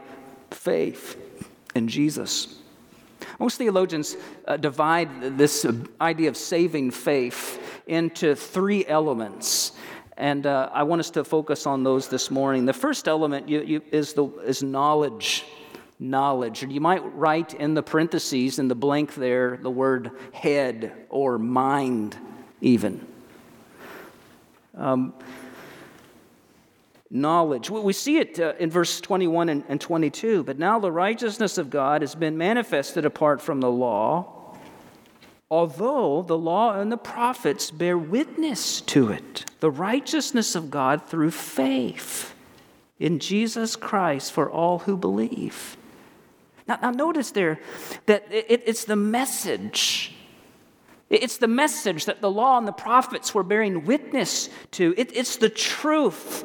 faith 0.51 1.21
in 1.75 1.89
Jesus? 1.89 2.61
Most 3.39 3.57
theologians 3.57 4.15
uh, 4.47 4.57
divide 4.57 5.37
this 5.37 5.65
idea 5.99 6.29
of 6.29 6.37
saving 6.37 6.91
faith 6.91 7.61
into 7.87 8.35
three 8.35 8.85
elements. 8.85 9.73
And 10.17 10.45
uh, 10.45 10.69
I 10.73 10.83
want 10.83 11.01
us 11.01 11.09
to 11.11 11.23
focus 11.25 11.67
on 11.67 11.83
those 11.83 12.07
this 12.07 12.31
morning. 12.31 12.65
The 12.65 12.73
first 12.73 13.07
element 13.07 13.49
you, 13.49 13.61
you, 13.61 13.81
is, 13.91 14.13
the, 14.13 14.25
is 14.45 14.63
knowledge. 14.63 15.43
Knowledge. 15.99 16.63
You 16.63 16.81
might 16.81 17.03
write 17.15 17.53
in 17.53 17.73
the 17.73 17.83
parentheses, 17.83 18.59
in 18.59 18.67
the 18.67 18.75
blank 18.75 19.15
there, 19.15 19.57
the 19.57 19.71
word 19.71 20.11
head 20.31 20.93
or 21.09 21.37
mind, 21.37 22.17
even. 22.61 23.05
Um, 24.77 25.13
knowledge. 27.15 27.69
We 27.69 27.93
see 27.93 28.17
it 28.17 28.39
uh, 28.39 28.53
in 28.59 28.69
verse 28.69 29.01
21 29.01 29.49
and, 29.49 29.63
and 29.67 29.81
22. 29.81 30.43
But 30.43 30.59
now 30.59 30.79
the 30.79 30.91
righteousness 30.91 31.57
of 31.57 31.69
God 31.69 32.01
has 32.01 32.15
been 32.15 32.37
manifested 32.37 33.05
apart 33.05 33.41
from 33.41 33.61
the 33.61 33.71
law 33.71 34.35
although 35.49 36.21
the 36.21 36.37
law 36.37 36.79
and 36.79 36.91
the 36.91 36.97
prophets 36.97 37.71
bear 37.71 37.97
witness 37.97 38.81
to 38.81 39.09
it, 39.09 39.45
the 39.59 39.71
righteousness 39.71 40.55
of 40.55 40.71
God 40.71 41.07
through 41.07 41.31
faith 41.31 42.33
in 42.99 43.19
Jesus 43.19 43.75
Christ 43.75 44.31
for 44.31 44.49
all 44.49 44.79
who 44.79 44.97
believe. 44.97 45.77
Now, 46.67 46.79
now 46.81 46.91
notice 46.91 47.31
there 47.31 47.59
that 48.07 48.27
it, 48.31 48.63
it's 48.65 48.85
the 48.85 48.95
message. 48.95 50.13
It's 51.09 51.37
the 51.37 51.47
message 51.47 52.05
that 52.05 52.21
the 52.21 52.31
law 52.31 52.57
and 52.57 52.67
the 52.67 52.71
prophets 52.71 53.35
were 53.35 53.43
bearing 53.43 53.85
witness 53.85 54.49
to. 54.71 54.95
It, 54.97 55.15
it's 55.15 55.37
the 55.37 55.49
truth 55.49 56.43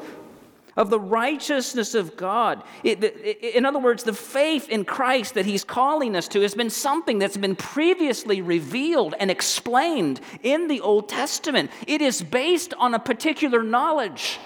of 0.77 0.89
the 0.89 0.99
righteousness 0.99 1.95
of 1.95 2.15
God. 2.15 2.63
in 2.83 3.65
other 3.65 3.79
words, 3.79 4.03
the 4.03 4.13
faith 4.13 4.69
in 4.69 4.85
Christ 4.85 5.33
that 5.33 5.45
He's 5.45 5.63
calling 5.63 6.15
us 6.15 6.27
to 6.29 6.41
has 6.41 6.55
been 6.55 6.69
something 6.69 7.19
that's 7.19 7.37
been 7.37 7.55
previously 7.55 8.41
revealed 8.41 9.15
and 9.19 9.29
explained 9.29 10.21
in 10.43 10.67
the 10.67 10.81
Old 10.81 11.09
Testament. 11.09 11.71
It 11.87 12.01
is 12.01 12.21
based 12.21 12.73
on 12.75 12.93
a 12.93 12.99
particular 12.99 13.63
knowledge. 13.63 14.39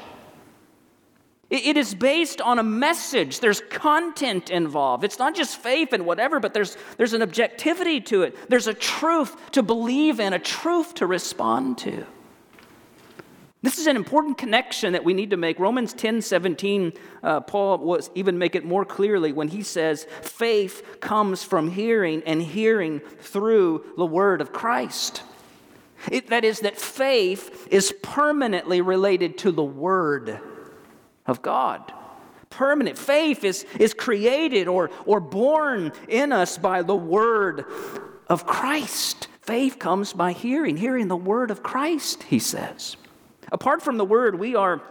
It 1.52 1.78
is 1.78 1.94
based 1.94 2.42
on 2.42 2.58
a 2.58 2.64
message. 2.64 3.40
There's 3.40 3.62
content 3.70 4.50
involved. 4.50 5.04
It's 5.04 5.20
not 5.20 5.36
just 5.36 5.58
faith 5.58 5.94
and 5.94 6.04
whatever, 6.06 6.40
but 6.40 6.56
there's, 6.56 6.76
there's 6.98 7.14
an 7.14 7.22
objectivity 7.22 8.02
to 8.02 8.24
it. 8.24 8.50
There's 8.50 8.66
a 8.66 8.74
truth 8.74 9.52
to 9.52 9.62
believe 9.62 10.20
in, 10.20 10.34
a 10.34 10.40
truth 10.40 10.96
to 10.96 11.06
respond 11.06 11.78
to. 11.80 12.06
This 13.66 13.80
is 13.80 13.88
an 13.88 13.96
important 13.96 14.38
connection 14.38 14.94
that 14.94 15.04
we 15.04 15.16
need 15.16 15.32
to 15.32 15.38
make. 15.38 15.58
Romans 15.58 15.92
10 15.94 16.22
17, 16.22 16.94
uh, 17.24 17.42
Paul 17.42 17.80
was 17.80 18.12
even 18.14 18.38
make 18.38 18.54
it 18.54 18.64
more 18.64 18.86
clearly 18.86 19.34
when 19.34 19.48
he 19.48 19.64
says, 19.64 20.06
faith 20.22 21.00
comes 21.00 21.44
from 21.44 21.72
hearing, 21.72 22.22
and 22.28 22.44
hearing 22.44 23.00
through 23.00 23.84
the 23.98 24.06
word 24.06 24.40
of 24.40 24.54
Christ. 24.54 25.24
It, 26.12 26.28
that 26.28 26.46
is, 26.46 26.60
that 26.60 26.78
faith 26.78 27.68
is 27.72 27.92
permanently 28.04 28.82
related 28.82 29.40
to 29.40 29.52
the 29.52 29.64
word 29.64 30.40
of 31.26 31.42
God. 31.42 31.92
Permanent. 32.52 33.00
Faith 33.00 33.44
is, 33.44 33.66
is 33.80 33.96
created 33.96 34.68
or, 34.68 34.92
or 35.08 35.20
born 35.20 35.92
in 36.08 36.32
us 36.32 36.60
by 36.60 36.84
the 36.84 36.96
word 36.96 37.66
of 38.28 38.46
Christ. 38.46 39.28
Faith 39.42 39.80
comes 39.80 40.14
by 40.14 40.34
hearing, 40.34 40.78
hearing 40.78 41.08
the 41.08 41.18
word 41.18 41.50
of 41.50 41.64
Christ, 41.64 42.22
he 42.24 42.38
says. 42.38 42.96
Apart 43.52 43.82
from 43.82 43.98
the 43.98 44.06
word, 44.06 44.40
we 44.40 44.56
are, 44.56 44.82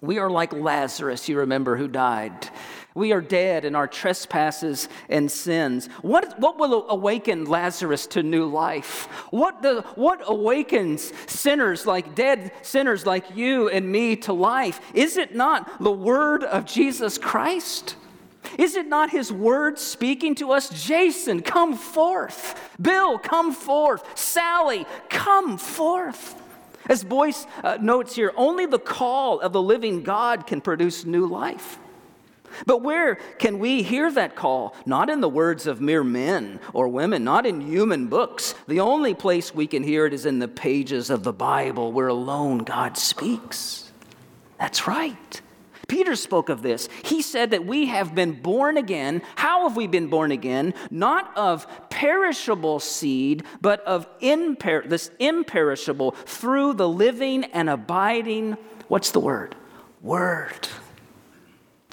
we 0.00 0.18
are 0.18 0.30
like 0.30 0.52
Lazarus, 0.52 1.28
you 1.28 1.38
remember, 1.38 1.76
who 1.76 1.88
died. 1.88 2.48
We 2.94 3.12
are 3.12 3.22
dead 3.22 3.64
in 3.64 3.74
our 3.74 3.86
trespasses 3.86 4.88
and 5.08 5.30
sins. 5.30 5.86
What, 6.02 6.38
what 6.38 6.58
will 6.58 6.90
awaken 6.90 7.46
Lazarus 7.46 8.06
to 8.08 8.22
new 8.22 8.44
life? 8.46 9.06
What, 9.30 9.62
the, 9.62 9.82
what 9.94 10.20
awakens 10.26 11.12
sinners 11.26 11.86
like 11.86 12.14
dead 12.14 12.52
sinners 12.60 13.06
like 13.06 13.34
you 13.34 13.70
and 13.70 13.90
me 13.90 14.16
to 14.16 14.34
life? 14.34 14.80
Is 14.92 15.16
it 15.16 15.34
not 15.34 15.82
the 15.82 15.92
word 15.92 16.44
of 16.44 16.66
Jesus 16.66 17.16
Christ? 17.16 17.96
Is 18.58 18.76
it 18.76 18.86
not 18.86 19.10
his 19.10 19.32
word 19.32 19.78
speaking 19.78 20.34
to 20.36 20.52
us? 20.52 20.84
Jason, 20.84 21.40
come 21.40 21.74
forth. 21.74 22.60
Bill, 22.80 23.18
come 23.18 23.52
forth. 23.52 24.18
Sally, 24.18 24.84
come 25.08 25.56
forth. 25.56 26.41
As 26.92 27.02
Boice 27.02 27.46
uh, 27.64 27.78
notes 27.80 28.16
here, 28.16 28.34
only 28.36 28.66
the 28.66 28.78
call 28.78 29.40
of 29.40 29.54
the 29.54 29.62
living 29.62 30.02
God 30.02 30.46
can 30.46 30.60
produce 30.60 31.06
new 31.06 31.26
life. 31.26 31.78
But 32.66 32.82
where 32.82 33.14
can 33.38 33.58
we 33.58 33.82
hear 33.82 34.12
that 34.12 34.36
call? 34.36 34.76
Not 34.84 35.08
in 35.08 35.22
the 35.22 35.28
words 35.28 35.66
of 35.66 35.80
mere 35.80 36.04
men 36.04 36.60
or 36.74 36.88
women, 36.88 37.24
not 37.24 37.46
in 37.46 37.62
human 37.62 38.08
books. 38.08 38.54
The 38.68 38.80
only 38.80 39.14
place 39.14 39.54
we 39.54 39.66
can 39.66 39.82
hear 39.82 40.04
it 40.04 40.12
is 40.12 40.26
in 40.26 40.38
the 40.38 40.48
pages 40.48 41.08
of 41.08 41.22
the 41.22 41.32
Bible 41.32 41.92
where 41.92 42.08
alone 42.08 42.58
God 42.58 42.98
speaks. 42.98 43.90
That's 44.60 44.86
right. 44.86 45.40
Peter 45.92 46.16
spoke 46.16 46.48
of 46.48 46.62
this. 46.62 46.88
He 47.04 47.20
said 47.20 47.50
that 47.50 47.66
we 47.66 47.84
have 47.88 48.14
been 48.14 48.32
born 48.32 48.78
again. 48.78 49.20
How 49.36 49.68
have 49.68 49.76
we 49.76 49.86
been 49.86 50.06
born 50.08 50.32
again? 50.32 50.72
Not 50.90 51.36
of 51.36 51.66
perishable 51.90 52.80
seed, 52.80 53.44
but 53.60 53.80
of 53.80 54.08
imper- 54.20 54.88
this 54.88 55.10
imperishable 55.18 56.12
through 56.12 56.72
the 56.72 56.88
living 56.88 57.44
and 57.44 57.68
abiding, 57.68 58.56
what's 58.88 59.10
the 59.10 59.20
word? 59.20 59.54
Word 60.00 60.66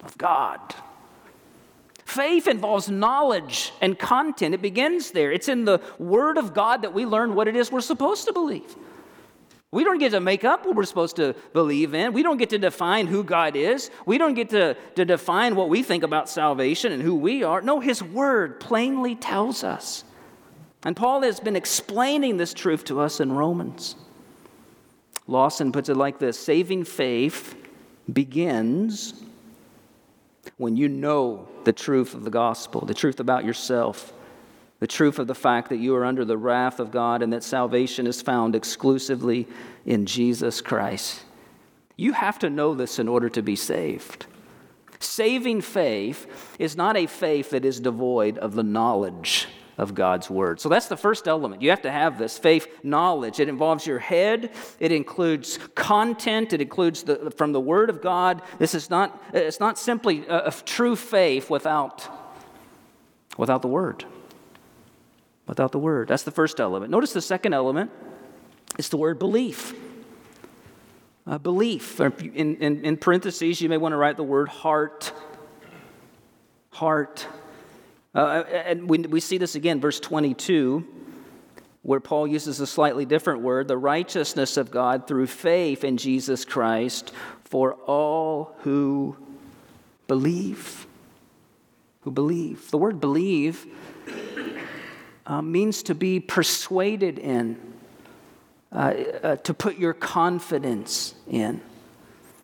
of 0.02 0.16
God. 0.16 0.60
Faith 2.06 2.48
involves 2.48 2.88
knowledge 2.88 3.70
and 3.82 3.98
content. 3.98 4.54
It 4.54 4.62
begins 4.62 5.10
there. 5.10 5.30
It's 5.30 5.50
in 5.50 5.66
the 5.66 5.82
Word 5.98 6.38
of 6.38 6.54
God 6.54 6.80
that 6.82 6.94
we 6.94 7.04
learn 7.04 7.34
what 7.34 7.48
it 7.48 7.54
is 7.54 7.70
we're 7.70 7.82
supposed 7.82 8.26
to 8.28 8.32
believe. 8.32 8.74
We 9.72 9.84
don't 9.84 9.98
get 9.98 10.10
to 10.10 10.20
make 10.20 10.44
up 10.44 10.66
what 10.66 10.74
we're 10.74 10.84
supposed 10.84 11.16
to 11.16 11.34
believe 11.52 11.94
in. 11.94 12.12
We 12.12 12.24
don't 12.24 12.38
get 12.38 12.50
to 12.50 12.58
define 12.58 13.06
who 13.06 13.22
God 13.22 13.54
is. 13.54 13.90
We 14.04 14.18
don't 14.18 14.34
get 14.34 14.50
to, 14.50 14.74
to 14.96 15.04
define 15.04 15.54
what 15.54 15.68
we 15.68 15.84
think 15.84 16.02
about 16.02 16.28
salvation 16.28 16.90
and 16.92 17.00
who 17.00 17.14
we 17.14 17.44
are. 17.44 17.60
No, 17.60 17.78
His 17.78 18.02
Word 18.02 18.58
plainly 18.58 19.14
tells 19.14 19.62
us. 19.62 20.02
And 20.82 20.96
Paul 20.96 21.22
has 21.22 21.38
been 21.38 21.54
explaining 21.54 22.36
this 22.36 22.52
truth 22.52 22.84
to 22.86 23.00
us 23.00 23.20
in 23.20 23.30
Romans. 23.30 23.94
Lawson 25.28 25.70
puts 25.70 25.88
it 25.88 25.96
like 25.96 26.18
this 26.18 26.36
saving 26.36 26.84
faith 26.84 27.54
begins 28.12 29.22
when 30.56 30.76
you 30.76 30.88
know 30.88 31.46
the 31.62 31.72
truth 31.72 32.14
of 32.14 32.24
the 32.24 32.30
gospel, 32.30 32.80
the 32.80 32.94
truth 32.94 33.20
about 33.20 33.44
yourself 33.44 34.12
the 34.80 34.86
truth 34.86 35.18
of 35.18 35.26
the 35.26 35.34
fact 35.34 35.68
that 35.68 35.76
you 35.76 35.94
are 35.94 36.04
under 36.04 36.24
the 36.24 36.38
wrath 36.38 36.80
of 36.80 36.90
God 36.90 37.22
and 37.22 37.32
that 37.32 37.44
salvation 37.44 38.06
is 38.06 38.20
found 38.20 38.56
exclusively 38.56 39.46
in 39.86 40.06
Jesus 40.06 40.60
Christ. 40.60 41.22
You 41.96 42.14
have 42.14 42.38
to 42.40 42.50
know 42.50 42.74
this 42.74 42.98
in 42.98 43.06
order 43.06 43.28
to 43.28 43.42
be 43.42 43.56
saved. 43.56 44.26
Saving 44.98 45.60
faith 45.60 46.56
is 46.58 46.76
not 46.76 46.96
a 46.96 47.06
faith 47.06 47.50
that 47.50 47.64
is 47.64 47.78
devoid 47.78 48.38
of 48.38 48.54
the 48.54 48.62
knowledge 48.62 49.48
of 49.76 49.94
God's 49.94 50.28
word. 50.28 50.60
So 50.60 50.68
that's 50.68 50.88
the 50.88 50.96
first 50.96 51.26
element. 51.28 51.62
You 51.62 51.70
have 51.70 51.82
to 51.82 51.90
have 51.90 52.18
this 52.18 52.38
faith 52.38 52.66
knowledge. 52.82 53.40
It 53.40 53.48
involves 53.48 53.86
your 53.86 53.98
head, 53.98 54.50
it 54.78 54.92
includes 54.92 55.58
content, 55.74 56.52
it 56.52 56.60
includes 56.60 57.02
the, 57.02 57.30
from 57.30 57.52
the 57.52 57.60
word 57.60 57.88
of 57.88 58.02
God. 58.02 58.42
This 58.58 58.74
is 58.74 58.90
not, 58.90 59.22
it's 59.32 59.60
not 59.60 59.78
simply 59.78 60.26
a, 60.26 60.48
a 60.48 60.52
true 60.52 60.96
faith 60.96 61.48
without, 61.48 62.06
without 63.38 63.62
the 63.62 63.68
word. 63.68 64.04
Without 65.50 65.72
the 65.72 65.80
word. 65.80 66.06
That's 66.06 66.22
the 66.22 66.30
first 66.30 66.60
element. 66.60 66.92
Notice 66.92 67.12
the 67.12 67.20
second 67.20 67.54
element 67.54 67.90
is 68.78 68.88
the 68.88 68.96
word 68.96 69.18
belief. 69.18 69.74
Uh, 71.26 71.38
belief. 71.38 71.98
In, 71.98 72.54
in, 72.54 72.84
in 72.84 72.96
parentheses, 72.96 73.60
you 73.60 73.68
may 73.68 73.76
want 73.76 73.92
to 73.92 73.96
write 73.96 74.16
the 74.16 74.22
word 74.22 74.48
heart. 74.48 75.12
Heart. 76.70 77.26
Uh, 78.14 78.44
and 78.64 78.88
we, 78.88 78.98
we 78.98 79.18
see 79.18 79.38
this 79.38 79.56
again, 79.56 79.80
verse 79.80 79.98
22, 79.98 80.86
where 81.82 81.98
Paul 81.98 82.28
uses 82.28 82.60
a 82.60 82.66
slightly 82.66 83.04
different 83.04 83.40
word 83.40 83.66
the 83.66 83.76
righteousness 83.76 84.56
of 84.56 84.70
God 84.70 85.08
through 85.08 85.26
faith 85.26 85.82
in 85.82 85.96
Jesus 85.96 86.44
Christ 86.44 87.12
for 87.42 87.74
all 87.74 88.54
who 88.60 89.16
believe. 90.06 90.86
Who 92.02 92.12
believe. 92.12 92.70
The 92.70 92.78
word 92.78 93.00
believe 93.00 93.66
uh, 95.30 95.40
means 95.40 95.84
to 95.84 95.94
be 95.94 96.18
persuaded 96.18 97.16
in, 97.16 97.56
uh, 98.72 98.76
uh, 98.76 99.36
to 99.36 99.54
put 99.54 99.78
your 99.78 99.92
confidence 99.92 101.14
in. 101.30 101.60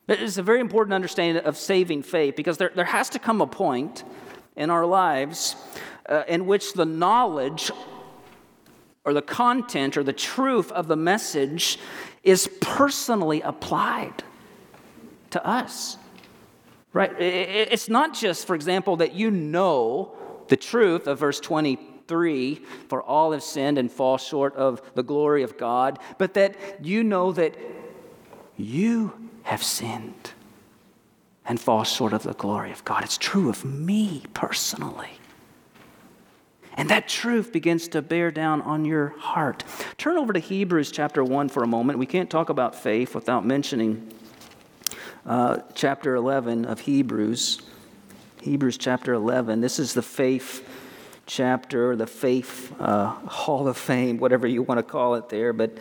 It's 0.06 0.38
a 0.38 0.42
very 0.42 0.60
important 0.60 0.94
understanding 0.94 1.42
of 1.42 1.56
saving 1.56 2.04
faith 2.04 2.36
because 2.36 2.58
there, 2.58 2.70
there 2.76 2.84
has 2.84 3.10
to 3.10 3.18
come 3.18 3.40
a 3.40 3.46
point 3.46 4.04
in 4.54 4.70
our 4.70 4.86
lives 4.86 5.56
uh, 6.08 6.22
in 6.28 6.46
which 6.46 6.74
the 6.74 6.84
knowledge 6.84 7.72
or 9.04 9.12
the 9.12 9.22
content 9.22 9.96
or 9.96 10.04
the 10.04 10.12
truth 10.12 10.70
of 10.70 10.86
the 10.86 10.96
message 10.96 11.80
is 12.22 12.48
personally 12.60 13.40
applied 13.40 14.22
to 15.30 15.44
us. 15.44 15.96
Right? 16.92 17.20
It's 17.20 17.88
not 17.88 18.14
just, 18.14 18.46
for 18.46 18.54
example, 18.54 18.98
that 18.98 19.12
you 19.12 19.32
know 19.32 20.14
the 20.46 20.56
truth 20.56 21.08
of 21.08 21.18
verse 21.18 21.40
23 22.06 22.62
for 22.88 23.02
all 23.02 23.32
have 23.32 23.42
sinned 23.42 23.78
and 23.78 23.90
fall 23.90 24.18
short 24.18 24.54
of 24.54 24.80
the 24.94 25.02
glory 25.02 25.42
of 25.42 25.58
God, 25.58 25.98
but 26.18 26.34
that 26.34 26.56
you 26.80 27.02
know 27.02 27.32
that 27.32 27.56
you 28.56 29.12
have 29.42 29.62
sinned 29.62 30.32
and 31.44 31.60
fall 31.60 31.84
short 31.84 32.12
of 32.12 32.22
the 32.22 32.34
glory 32.34 32.72
of 32.72 32.84
God. 32.84 33.04
It's 33.04 33.18
true 33.18 33.48
of 33.48 33.64
me 33.64 34.25
personally. 34.34 35.18
And 36.78 36.90
that 36.90 37.08
truth 37.08 37.52
begins 37.52 37.88
to 37.88 38.02
bear 38.02 38.30
down 38.30 38.60
on 38.62 38.84
your 38.84 39.08
heart. 39.18 39.64
Turn 39.96 40.18
over 40.18 40.32
to 40.32 40.40
Hebrews 40.40 40.90
chapter 40.90 41.25
1 41.25 41.48
for 41.48 41.62
a 41.62 41.66
moment. 41.66 41.98
We 41.98 42.06
can't 42.06 42.28
talk 42.28 42.50
about 42.50 42.75
faith 42.75 43.14
without 43.14 43.46
mentioning 43.46 44.12
uh, 45.25 45.58
chapter 45.75 46.14
11 46.14 46.66
of 46.66 46.80
Hebrews. 46.80 47.62
Hebrews 48.42 48.76
chapter 48.76 49.14
11. 49.14 49.60
This 49.62 49.78
is 49.78 49.94
the 49.94 50.02
faith 50.02 50.68
chapter, 51.26 51.97
the 51.97 52.06
faith 52.06 52.73
uh, 52.80 53.06
hall 53.06 53.68
of 53.68 53.76
fame, 53.76 54.18
whatever 54.18 54.47
you 54.47 54.62
want 54.62 54.78
to 54.78 54.83
call 54.83 55.16
it 55.16 55.28
there. 55.28 55.52
But 55.52 55.76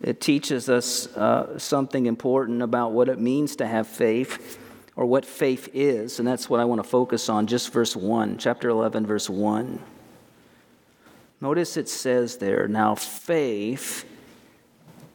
it 0.00 0.20
teaches 0.20 0.68
us 0.68 1.08
uh, 1.16 1.58
something 1.58 2.06
important 2.06 2.62
about 2.62 2.92
what 2.92 3.08
it 3.08 3.20
means 3.20 3.56
to 3.56 3.66
have 3.66 3.86
faith 3.86 4.58
or 4.94 5.06
what 5.06 5.24
faith 5.24 5.68
is, 5.74 6.18
and 6.18 6.26
that's 6.26 6.50
what 6.50 6.58
I 6.58 6.64
want 6.64 6.82
to 6.82 6.88
focus 6.88 7.28
on, 7.28 7.46
just 7.46 7.72
verse 7.72 7.94
1, 7.94 8.38
chapter 8.38 8.68
11, 8.68 9.06
verse 9.06 9.30
1. 9.30 9.80
Notice 11.40 11.76
it 11.76 11.88
says 11.88 12.38
there, 12.38 12.66
now 12.66 12.96
faith 12.96 14.04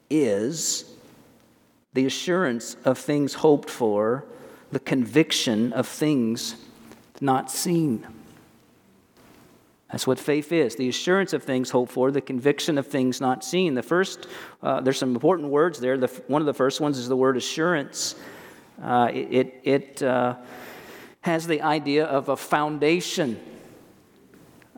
is 0.10 0.86
the 1.94 2.06
assurance 2.06 2.78
of 2.86 2.98
things 2.98 3.34
hoped 3.34 3.70
for, 3.70 4.24
the 4.72 4.80
conviction 4.80 5.74
of 5.74 5.86
things 5.88 6.56
not 7.20 7.52
seen. 7.52 8.08
That's 9.94 10.08
what 10.08 10.18
faith 10.18 10.52
is 10.52 10.76
the 10.76 10.90
assurance 10.90 11.34
of 11.34 11.44
things 11.44 11.70
hoped 11.70 11.92
for, 11.92 12.10
the 12.10 12.20
conviction 12.20 12.80
of 12.80 12.88
things 12.88 13.22
not 13.22 13.46
seen. 13.46 13.76
The 13.76 13.84
first, 13.84 14.26
uh, 14.64 14.82
there's 14.82 14.98
some 14.98 15.14
important 15.14 15.50
words 15.50 15.80
there. 15.80 16.00
The, 16.00 16.08
one 16.26 16.42
of 16.42 16.48
the 16.48 16.54
first 16.54 16.82
ones 16.82 16.98
is 16.98 17.08
the 17.08 17.16
word 17.16 17.38
assurance. 17.38 18.16
Uh, 18.82 19.12
it 19.14 19.62
it 19.64 20.02
uh, 20.02 20.38
has 21.22 21.46
the 21.46 21.62
idea 21.62 22.06
of 22.06 22.30
a 22.30 22.36
foundation. 22.36 23.40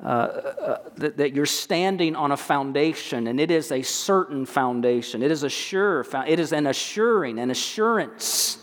Uh, 0.04 0.08
uh, 0.08 0.90
that, 0.98 1.16
that, 1.16 1.34
you're 1.34 1.46
standing 1.46 2.18
on 2.18 2.34
a 2.34 2.38
foundation, 2.38 3.28
and 3.28 3.40
it 3.40 3.50
is 3.50 3.72
a 3.72 3.82
certain 3.82 4.46
foundation. 4.46 5.24
It 5.24 5.32
is 5.32 5.44
a 5.44 5.50
sure, 5.50 6.06
it 6.28 6.42
is 6.42 6.52
an 6.52 6.68
assuring, 6.68 7.40
an 7.40 7.50
assurance 7.50 8.58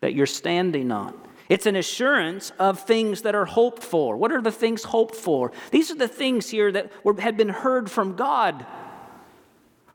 that 0.00 0.14
you're 0.14 0.24
standing 0.24 0.90
on. 0.90 1.12
It's 1.48 1.66
an 1.66 1.76
assurance 1.76 2.52
of 2.58 2.80
things 2.80 3.22
that 3.22 3.34
are 3.34 3.44
hoped 3.44 3.82
for. 3.82 4.16
What 4.16 4.32
are 4.32 4.40
the 4.40 4.52
things 4.52 4.84
hoped 4.84 5.14
for? 5.14 5.52
These 5.70 5.90
are 5.90 5.96
the 5.96 6.08
things 6.08 6.48
here 6.48 6.72
that 6.72 6.90
were, 7.04 7.20
had 7.20 7.36
been 7.36 7.50
heard 7.50 7.90
from 7.90 8.16
God. 8.16 8.64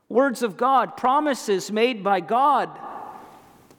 Words 0.08 0.42
of 0.42 0.56
God, 0.56 0.96
promises 0.96 1.70
made 1.70 2.02
by 2.04 2.20
God 2.20 2.70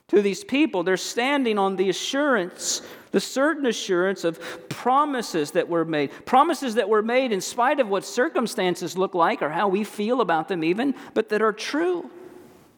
to 0.09 0.21
these 0.21 0.43
people. 0.43 0.83
They're 0.83 0.97
standing 0.97 1.57
on 1.57 1.77
the 1.77 1.89
assurance, 1.89 2.81
the 3.11 3.19
certain 3.21 3.65
assurance 3.65 4.25
of 4.25 4.39
promises 4.67 5.51
that 5.51 5.69
were 5.69 5.85
made. 5.85 6.11
Promises 6.25 6.75
that 6.75 6.89
were 6.89 7.01
made 7.01 7.31
in 7.31 7.39
spite 7.39 7.79
of 7.79 7.87
what 7.87 8.03
circumstances 8.03 8.97
look 8.97 9.13
like 9.13 9.41
or 9.41 9.49
how 9.49 9.69
we 9.69 9.85
feel 9.85 10.19
about 10.19 10.49
them, 10.49 10.63
even, 10.63 10.95
but 11.13 11.29
that 11.29 11.41
are 11.41 11.53
true. 11.53 12.09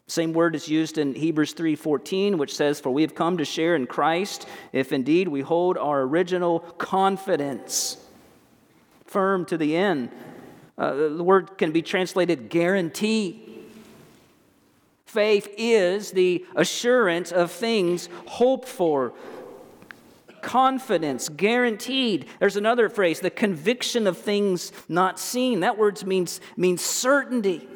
Same 0.08 0.34
word 0.34 0.56
is 0.56 0.68
used 0.68 0.98
in 0.98 1.16
Hebrews 1.16 1.54
3:14 1.54 2.38
which 2.38 2.56
says 2.56 2.80
for 2.80 2.90
we 2.90 3.04
have 3.04 3.16
come 3.16 3.38
to 3.38 3.46
share 3.46 3.76
in 3.76 3.88
Christ 3.88 4.48
if 4.74 4.92
indeed 4.92 5.28
we 5.28 5.42
hold 5.42 5.78
our 5.78 6.02
original 6.02 6.60
confidence 6.60 7.98
firm 9.06 9.46
to 9.46 9.58
the 9.58 9.76
end. 9.76 10.10
Uh, 10.78 10.94
the 10.94 11.24
word 11.24 11.58
can 11.58 11.72
be 11.72 11.82
translated 11.82 12.50
guarantee. 12.50 13.40
Faith 15.06 15.48
is 15.58 16.12
the 16.12 16.44
assurance 16.56 17.32
of 17.32 17.52
things 17.52 18.10
hoped 18.26 18.68
for, 18.68 19.14
confidence, 20.42 21.30
guaranteed. 21.30 22.26
There's 22.40 22.58
another 22.58 22.90
phrase, 22.90 23.20
the 23.20 23.30
conviction 23.30 24.08
of 24.08 24.18
things 24.18 24.72
not 24.90 25.20
seen. 25.20 25.60
That 25.60 25.78
word 25.78 26.04
means, 26.08 26.42
means 26.58 26.82
certainty 26.82 27.68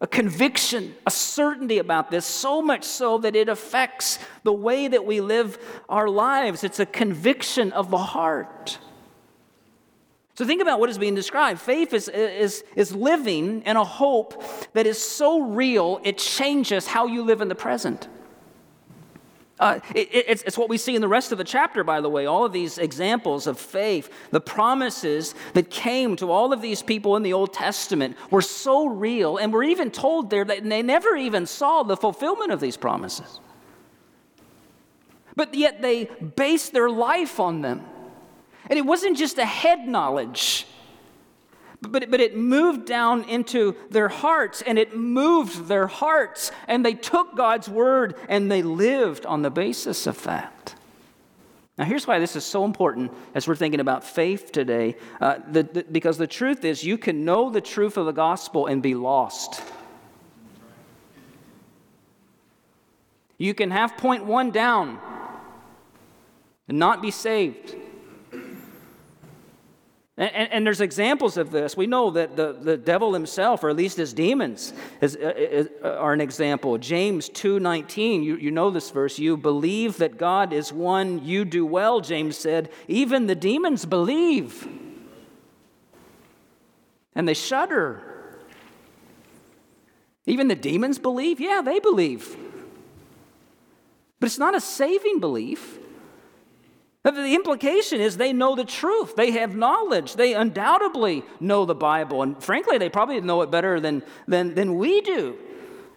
a 0.00 0.06
conviction, 0.06 0.94
a 1.06 1.10
certainty 1.10 1.78
about 1.78 2.10
this, 2.10 2.24
so 2.24 2.62
much 2.62 2.84
so 2.84 3.18
that 3.18 3.36
it 3.36 3.48
affects 3.48 4.18
the 4.44 4.52
way 4.52 4.88
that 4.88 5.04
we 5.04 5.20
live 5.20 5.58
our 5.88 6.08
lives. 6.08 6.64
It's 6.64 6.80
a 6.80 6.86
conviction 6.86 7.72
of 7.72 7.90
the 7.90 7.98
heart. 7.98 8.78
So 10.36 10.46
think 10.46 10.62
about 10.62 10.80
what 10.80 10.88
is 10.88 10.96
being 10.96 11.14
described. 11.14 11.60
Faith 11.60 11.92
is, 11.92 12.08
is, 12.08 12.64
is 12.74 12.94
living 12.96 13.60
in 13.62 13.76
a 13.76 13.84
hope 13.84 14.42
that 14.72 14.86
is 14.86 14.96
so 15.02 15.42
real, 15.42 16.00
it 16.02 16.16
changes 16.16 16.86
how 16.86 17.06
you 17.06 17.22
live 17.22 17.42
in 17.42 17.48
the 17.48 17.54
present. 17.54 18.08
Uh, 19.60 19.78
it, 19.94 20.08
it's, 20.12 20.42
it's, 20.44 20.56
what 20.56 20.70
we 20.70 20.78
see 20.78 20.96
in 20.96 21.02
the 21.02 21.08
rest 21.08 21.32
of 21.32 21.38
the 21.38 21.44
chapter, 21.44 21.84
by 21.84 22.00
the 22.00 22.08
way. 22.08 22.24
All 22.24 22.46
of 22.46 22.52
these 22.52 22.78
examples 22.78 23.46
of 23.46 23.60
faith, 23.60 24.10
the 24.30 24.40
promises 24.40 25.34
that 25.52 25.68
came 25.68 26.16
to 26.16 26.32
all 26.32 26.54
of 26.54 26.62
these 26.62 26.82
people 26.82 27.14
in 27.14 27.22
the 27.22 27.34
Old 27.34 27.52
Testament 27.52 28.16
were 28.30 28.40
so 28.40 28.86
real, 28.86 29.36
and 29.36 29.52
we're 29.52 29.64
even 29.64 29.90
told 29.90 30.30
there 30.30 30.46
that 30.46 30.66
they 30.66 30.82
never 30.82 31.14
even 31.14 31.44
saw 31.44 31.82
the 31.82 31.96
fulfillment 31.96 32.52
of 32.52 32.60
these 32.60 32.78
promises. 32.78 33.38
But 35.36 35.54
yet 35.54 35.82
they 35.82 36.04
based 36.04 36.72
their 36.72 36.88
life 36.88 37.38
on 37.38 37.60
them. 37.60 37.84
And 38.70 38.78
it 38.78 38.86
wasn't 38.86 39.18
just 39.18 39.36
a 39.36 39.44
head 39.44 39.86
knowledge, 39.86 40.66
but, 41.82 42.10
but 42.10 42.20
it 42.20 42.36
moved 42.36 42.86
down 42.86 43.24
into 43.24 43.74
their 43.90 44.08
hearts 44.08 44.62
and 44.62 44.78
it 44.78 44.96
moved 44.96 45.66
their 45.66 45.86
hearts. 45.86 46.52
And 46.68 46.84
they 46.84 46.94
took 46.94 47.36
God's 47.36 47.68
word 47.68 48.16
and 48.28 48.50
they 48.50 48.62
lived 48.62 49.24
on 49.24 49.42
the 49.42 49.50
basis 49.50 50.06
of 50.06 50.22
that. 50.24 50.74
Now, 51.78 51.86
here's 51.86 52.06
why 52.06 52.18
this 52.18 52.36
is 52.36 52.44
so 52.44 52.66
important 52.66 53.10
as 53.34 53.48
we're 53.48 53.56
thinking 53.56 53.80
about 53.80 54.04
faith 54.04 54.52
today. 54.52 54.96
Uh, 55.18 55.38
the, 55.50 55.62
the, 55.62 55.84
because 55.84 56.18
the 56.18 56.26
truth 56.26 56.62
is, 56.66 56.84
you 56.84 56.98
can 56.98 57.24
know 57.24 57.48
the 57.48 57.62
truth 57.62 57.96
of 57.96 58.04
the 58.04 58.12
gospel 58.12 58.66
and 58.66 58.82
be 58.82 58.94
lost. 58.94 59.62
You 63.38 63.54
can 63.54 63.70
have 63.70 63.96
point 63.96 64.26
one 64.26 64.50
down 64.50 64.98
and 66.68 66.78
not 66.78 67.00
be 67.00 67.10
saved. 67.10 67.74
And, 70.20 70.52
and, 70.52 70.66
there's 70.66 70.82
examples 70.82 71.38
of 71.38 71.50
this. 71.50 71.78
We 71.78 71.86
know 71.86 72.10
that 72.10 72.36
the, 72.36 72.52
the 72.52 72.76
devil 72.76 73.14
himself, 73.14 73.64
or 73.64 73.70
at 73.70 73.76
least 73.76 73.96
his 73.96 74.12
demons, 74.12 74.74
is, 75.00 75.16
uh, 75.16 75.32
is, 75.34 75.68
uh, 75.82 75.94
are 75.94 76.12
an 76.12 76.20
example. 76.20 76.76
James 76.76 77.30
2.19, 77.30 78.22
you, 78.22 78.36
you 78.36 78.50
know 78.50 78.68
this 78.68 78.90
verse. 78.90 79.18
You 79.18 79.38
believe 79.38 79.96
that 79.96 80.18
God 80.18 80.52
is 80.52 80.74
one, 80.74 81.24
you 81.24 81.46
do 81.46 81.64
well, 81.64 82.02
James 82.02 82.36
said. 82.36 82.68
Even 82.86 83.28
the 83.28 83.34
demons 83.34 83.86
believe. 83.86 84.68
And 87.14 87.26
they 87.26 87.32
shudder. 87.32 88.02
Even 90.26 90.48
the 90.48 90.54
demons 90.54 90.98
believe? 90.98 91.40
Yeah, 91.40 91.62
they 91.64 91.80
believe. 91.80 92.36
But 94.18 94.26
it's 94.26 94.38
not 94.38 94.54
a 94.54 94.60
saving 94.60 95.18
belief. 95.18 95.79
The 97.02 97.34
implication 97.34 98.00
is 98.00 98.18
they 98.18 98.34
know 98.34 98.54
the 98.54 98.64
truth. 98.64 99.16
They 99.16 99.30
have 99.30 99.56
knowledge. 99.56 100.16
They 100.16 100.34
undoubtedly 100.34 101.24
know 101.40 101.64
the 101.64 101.74
Bible. 101.74 102.22
And 102.22 102.42
frankly, 102.42 102.76
they 102.76 102.90
probably 102.90 103.20
know 103.22 103.40
it 103.40 103.50
better 103.50 103.80
than, 103.80 104.02
than, 104.28 104.54
than 104.54 104.74
we 104.74 105.00
do. 105.00 105.38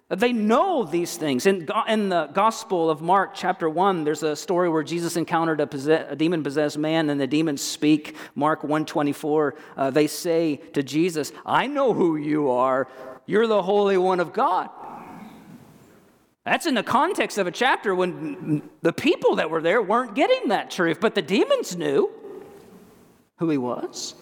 They 0.10 0.32
know 0.32 0.86
these 0.86 1.18
things. 1.18 1.46
In, 1.46 1.68
in 1.88 2.10
the 2.10 2.28
Gospel 2.28 2.90
of 2.90 3.02
Mark, 3.02 3.32
chapter 3.34 3.70
1, 3.70 4.04
there's 4.04 4.24
a 4.24 4.36
story 4.36 4.70
where 4.70 4.84
Jesus 4.84 5.18
encountered 5.18 5.60
a, 5.60 5.68
possess, 5.68 6.06
a 6.10 6.16
demon-possessed 6.16 6.78
man, 6.78 7.10
and 7.10 7.20
the 7.20 7.28
demons 7.28 7.62
speak. 7.62 8.16
Mark 8.36 8.62
1.24, 8.62 9.52
uh, 9.76 9.90
they 9.90 10.08
say 10.08 10.58
to 10.74 10.84
Jesus, 10.84 11.32
I 11.46 11.68
know 11.68 11.94
who 11.94 12.16
you 12.16 12.50
are. 12.52 12.88
You're 13.26 13.48
the 13.48 13.64
Holy 13.64 13.98
One 13.98 14.20
of 14.20 14.34
God. 14.34 14.70
That's 16.46 16.66
in 16.66 16.74
the 16.74 16.84
context 16.84 17.38
of 17.38 17.48
a 17.48 17.52
chapter 17.52 17.96
when 17.96 18.70
the 18.82 18.92
people 18.92 19.38
that 19.38 19.50
were 19.50 19.62
there 19.62 19.82
weren't 19.82 20.14
getting 20.14 20.50
that 20.50 20.70
truth, 20.70 21.00
but 21.00 21.16
the 21.16 21.22
demons 21.22 21.76
knew 21.76 22.12
who 23.38 23.50
he 23.50 23.58
was. 23.58 24.16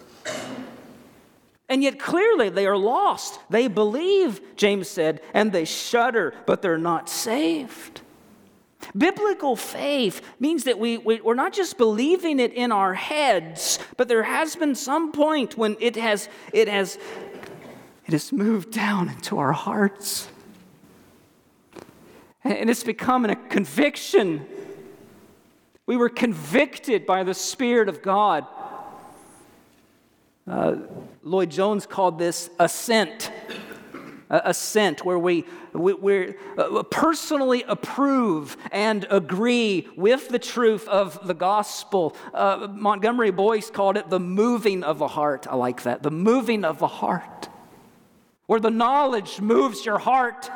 And 1.68 1.82
yet, 1.82 2.00
clearly, 2.00 2.50
they 2.50 2.68
are 2.68 2.78
lost. 2.78 3.40
They 3.50 3.68
believe, 3.68 4.42
James 4.58 4.90
said, 4.90 5.22
and 5.34 5.52
they 5.52 5.66
shudder, 5.66 6.34
but 6.46 6.62
they're 6.62 6.78
not 6.78 7.10
saved. 7.10 8.02
Biblical 8.98 9.56
faith 9.56 10.22
means 10.40 10.66
that 10.66 10.78
we, 10.78 10.98
we, 10.98 11.22
are 11.22 11.36
not 11.36 11.54
just 11.54 11.78
believing 11.78 12.40
it 12.40 12.54
in 12.54 12.72
our 12.72 12.94
heads, 12.94 13.80
but 13.96 14.08
there 14.08 14.24
has 14.24 14.56
been 14.56 14.76
some 14.76 15.12
point 15.12 15.58
when 15.58 15.78
it 15.80 15.96
has, 15.96 16.30
it 16.52 16.68
has, 16.68 16.98
it 18.06 18.12
has 18.12 18.32
moved 18.34 18.72
down 18.72 19.10
into 19.10 19.38
our 19.38 19.54
hearts. 19.54 20.28
And 22.44 22.70
it's 22.70 22.84
become 22.84 23.26
a 23.26 23.36
conviction. 23.36 24.46
We 25.86 25.96
were 25.98 26.10
convicted 26.10 27.06
by 27.06 27.24
the 27.24 27.34
Spirit 27.34 27.88
of 27.88 28.02
God. 28.02 28.48
Uh, 30.48 30.76
Lloyd 31.24 31.52
Jones 31.52 31.86
called 31.86 32.18
this 32.18 32.50
assent. 32.60 33.32
Assent, 34.30 35.04
where 35.04 35.20
we, 35.20 35.44
we 35.74 36.36
uh, 36.58 36.84
personally 36.84 37.66
approve 37.68 38.56
and 38.72 39.06
agree 39.10 39.90
with 39.98 40.30
the 40.30 40.40
truth 40.40 40.88
of 40.88 41.28
the 41.28 41.34
gospel. 41.34 42.16
Uh, 42.34 42.70
Montgomery 42.72 43.32
Boice 43.32 43.70
called 43.70 43.98
it 43.98 44.10
the 44.10 44.22
moving 44.22 44.84
of 44.84 45.00
the 45.00 45.10
heart. 45.10 45.48
I 45.50 45.56
like 45.56 45.84
that. 45.84 46.02
The 46.02 46.12
moving 46.12 46.64
of 46.64 46.80
the 46.80 46.88
heart, 46.88 47.50
where 48.46 48.62
the 48.62 48.72
knowledge 48.72 49.42
moves 49.42 49.86
your 49.86 50.00
heart 50.00 50.50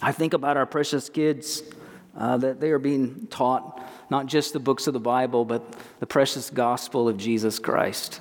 I 0.00 0.12
think 0.12 0.34
about 0.34 0.56
our 0.56 0.66
precious 0.66 1.08
kids 1.08 1.62
uh, 2.16 2.36
that 2.38 2.60
they 2.60 2.70
are 2.70 2.78
being 2.78 3.26
taught 3.28 3.82
not 4.10 4.26
just 4.26 4.52
the 4.52 4.60
books 4.60 4.86
of 4.86 4.92
the 4.92 5.00
Bible, 5.00 5.44
but 5.44 5.74
the 6.00 6.06
precious 6.06 6.50
gospel 6.50 7.08
of 7.08 7.16
Jesus 7.16 7.58
Christ. 7.58 8.20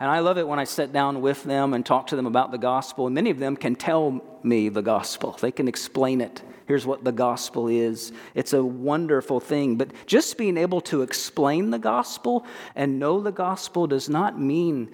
And 0.00 0.08
I 0.08 0.20
love 0.20 0.38
it 0.38 0.46
when 0.46 0.60
I 0.60 0.64
sit 0.64 0.92
down 0.92 1.20
with 1.20 1.42
them 1.42 1.74
and 1.74 1.84
talk 1.84 2.08
to 2.08 2.16
them 2.16 2.26
about 2.26 2.52
the 2.52 2.58
gospel. 2.58 3.06
And 3.06 3.14
many 3.14 3.30
of 3.30 3.38
them 3.38 3.56
can 3.56 3.74
tell 3.74 4.22
me 4.42 4.68
the 4.68 4.82
gospel, 4.82 5.36
they 5.40 5.50
can 5.50 5.66
explain 5.66 6.20
it. 6.20 6.42
Here's 6.66 6.86
what 6.86 7.02
the 7.02 7.12
gospel 7.12 7.66
is. 7.66 8.12
It's 8.34 8.52
a 8.52 8.62
wonderful 8.62 9.40
thing. 9.40 9.76
But 9.76 9.90
just 10.06 10.36
being 10.36 10.58
able 10.58 10.82
to 10.82 11.00
explain 11.00 11.70
the 11.70 11.78
gospel 11.78 12.44
and 12.76 12.98
know 12.98 13.22
the 13.22 13.32
gospel 13.32 13.86
does 13.86 14.10
not 14.10 14.38
mean 14.38 14.90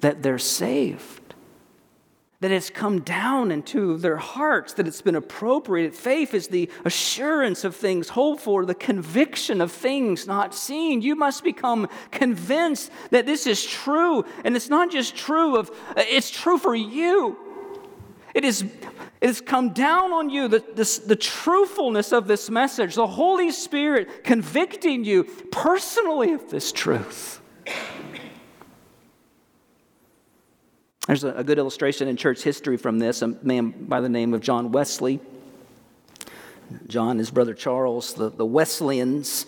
that 0.00 0.22
they're 0.22 0.38
saved 0.38 1.27
that 2.40 2.50
has 2.52 2.70
come 2.70 3.00
down 3.00 3.50
into 3.50 3.96
their 3.96 4.16
hearts, 4.16 4.74
that 4.74 4.86
it's 4.86 5.02
been 5.02 5.16
appropriated. 5.16 5.94
Faith 5.94 6.34
is 6.34 6.48
the 6.48 6.70
assurance 6.84 7.64
of 7.64 7.74
things 7.74 8.10
hoped 8.10 8.42
for, 8.42 8.64
the 8.64 8.74
conviction 8.74 9.60
of 9.60 9.72
things 9.72 10.26
not 10.26 10.54
seen. 10.54 11.02
You 11.02 11.16
must 11.16 11.42
become 11.42 11.88
convinced 12.12 12.92
that 13.10 13.26
this 13.26 13.46
is 13.46 13.64
true. 13.66 14.24
And 14.44 14.54
it's 14.54 14.68
not 14.68 14.90
just 14.90 15.16
true 15.16 15.56
of, 15.56 15.70
it's 15.96 16.30
true 16.30 16.58
for 16.58 16.76
you. 16.76 17.36
It 18.34 18.44
is 18.44 18.64
it 19.20 19.26
has 19.26 19.40
come 19.40 19.70
down 19.70 20.12
on 20.12 20.30
you, 20.30 20.46
the, 20.46 20.64
this, 20.74 20.98
the 20.98 21.16
truthfulness 21.16 22.12
of 22.12 22.28
this 22.28 22.48
message, 22.50 22.94
the 22.94 23.06
Holy 23.06 23.50
Spirit 23.50 24.22
convicting 24.22 25.04
you 25.04 25.24
personally 25.50 26.32
of 26.32 26.48
this 26.48 26.70
truth. 26.70 27.40
There's 31.08 31.24
a, 31.24 31.42
good 31.42 31.58
illustration 31.58 32.06
in 32.06 32.18
church 32.18 32.42
history 32.42 32.76
from 32.76 32.98
this. 32.98 33.22
A 33.22 33.28
man 33.42 33.70
by 33.88 34.02
the 34.02 34.10
name 34.10 34.34
of 34.34 34.42
John 34.42 34.72
Wesley. 34.72 35.20
John, 36.86 37.16
his 37.16 37.30
brother 37.30 37.54
Charles, 37.54 38.12
the, 38.12 38.28
the 38.28 38.44
Wesleyans. 38.44 39.46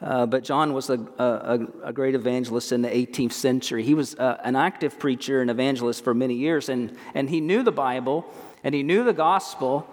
Uh, 0.00 0.26
but 0.26 0.44
John 0.44 0.72
was 0.72 0.90
a, 0.90 1.00
a, 1.18 1.88
a, 1.88 1.92
great 1.92 2.14
evangelist 2.14 2.70
in 2.70 2.82
the 2.82 2.88
18th 2.88 3.32
century. 3.32 3.82
He 3.82 3.94
was 3.94 4.14
uh, 4.14 4.40
an 4.44 4.54
active 4.54 5.00
preacher 5.00 5.40
and 5.40 5.50
evangelist 5.50 6.04
for 6.04 6.14
many 6.14 6.34
years, 6.34 6.68
and, 6.68 6.96
and 7.14 7.28
he 7.28 7.40
knew 7.40 7.64
the 7.64 7.72
Bible 7.72 8.24
and 8.62 8.72
he 8.72 8.84
knew 8.84 9.02
the 9.02 9.12
gospel 9.12 9.88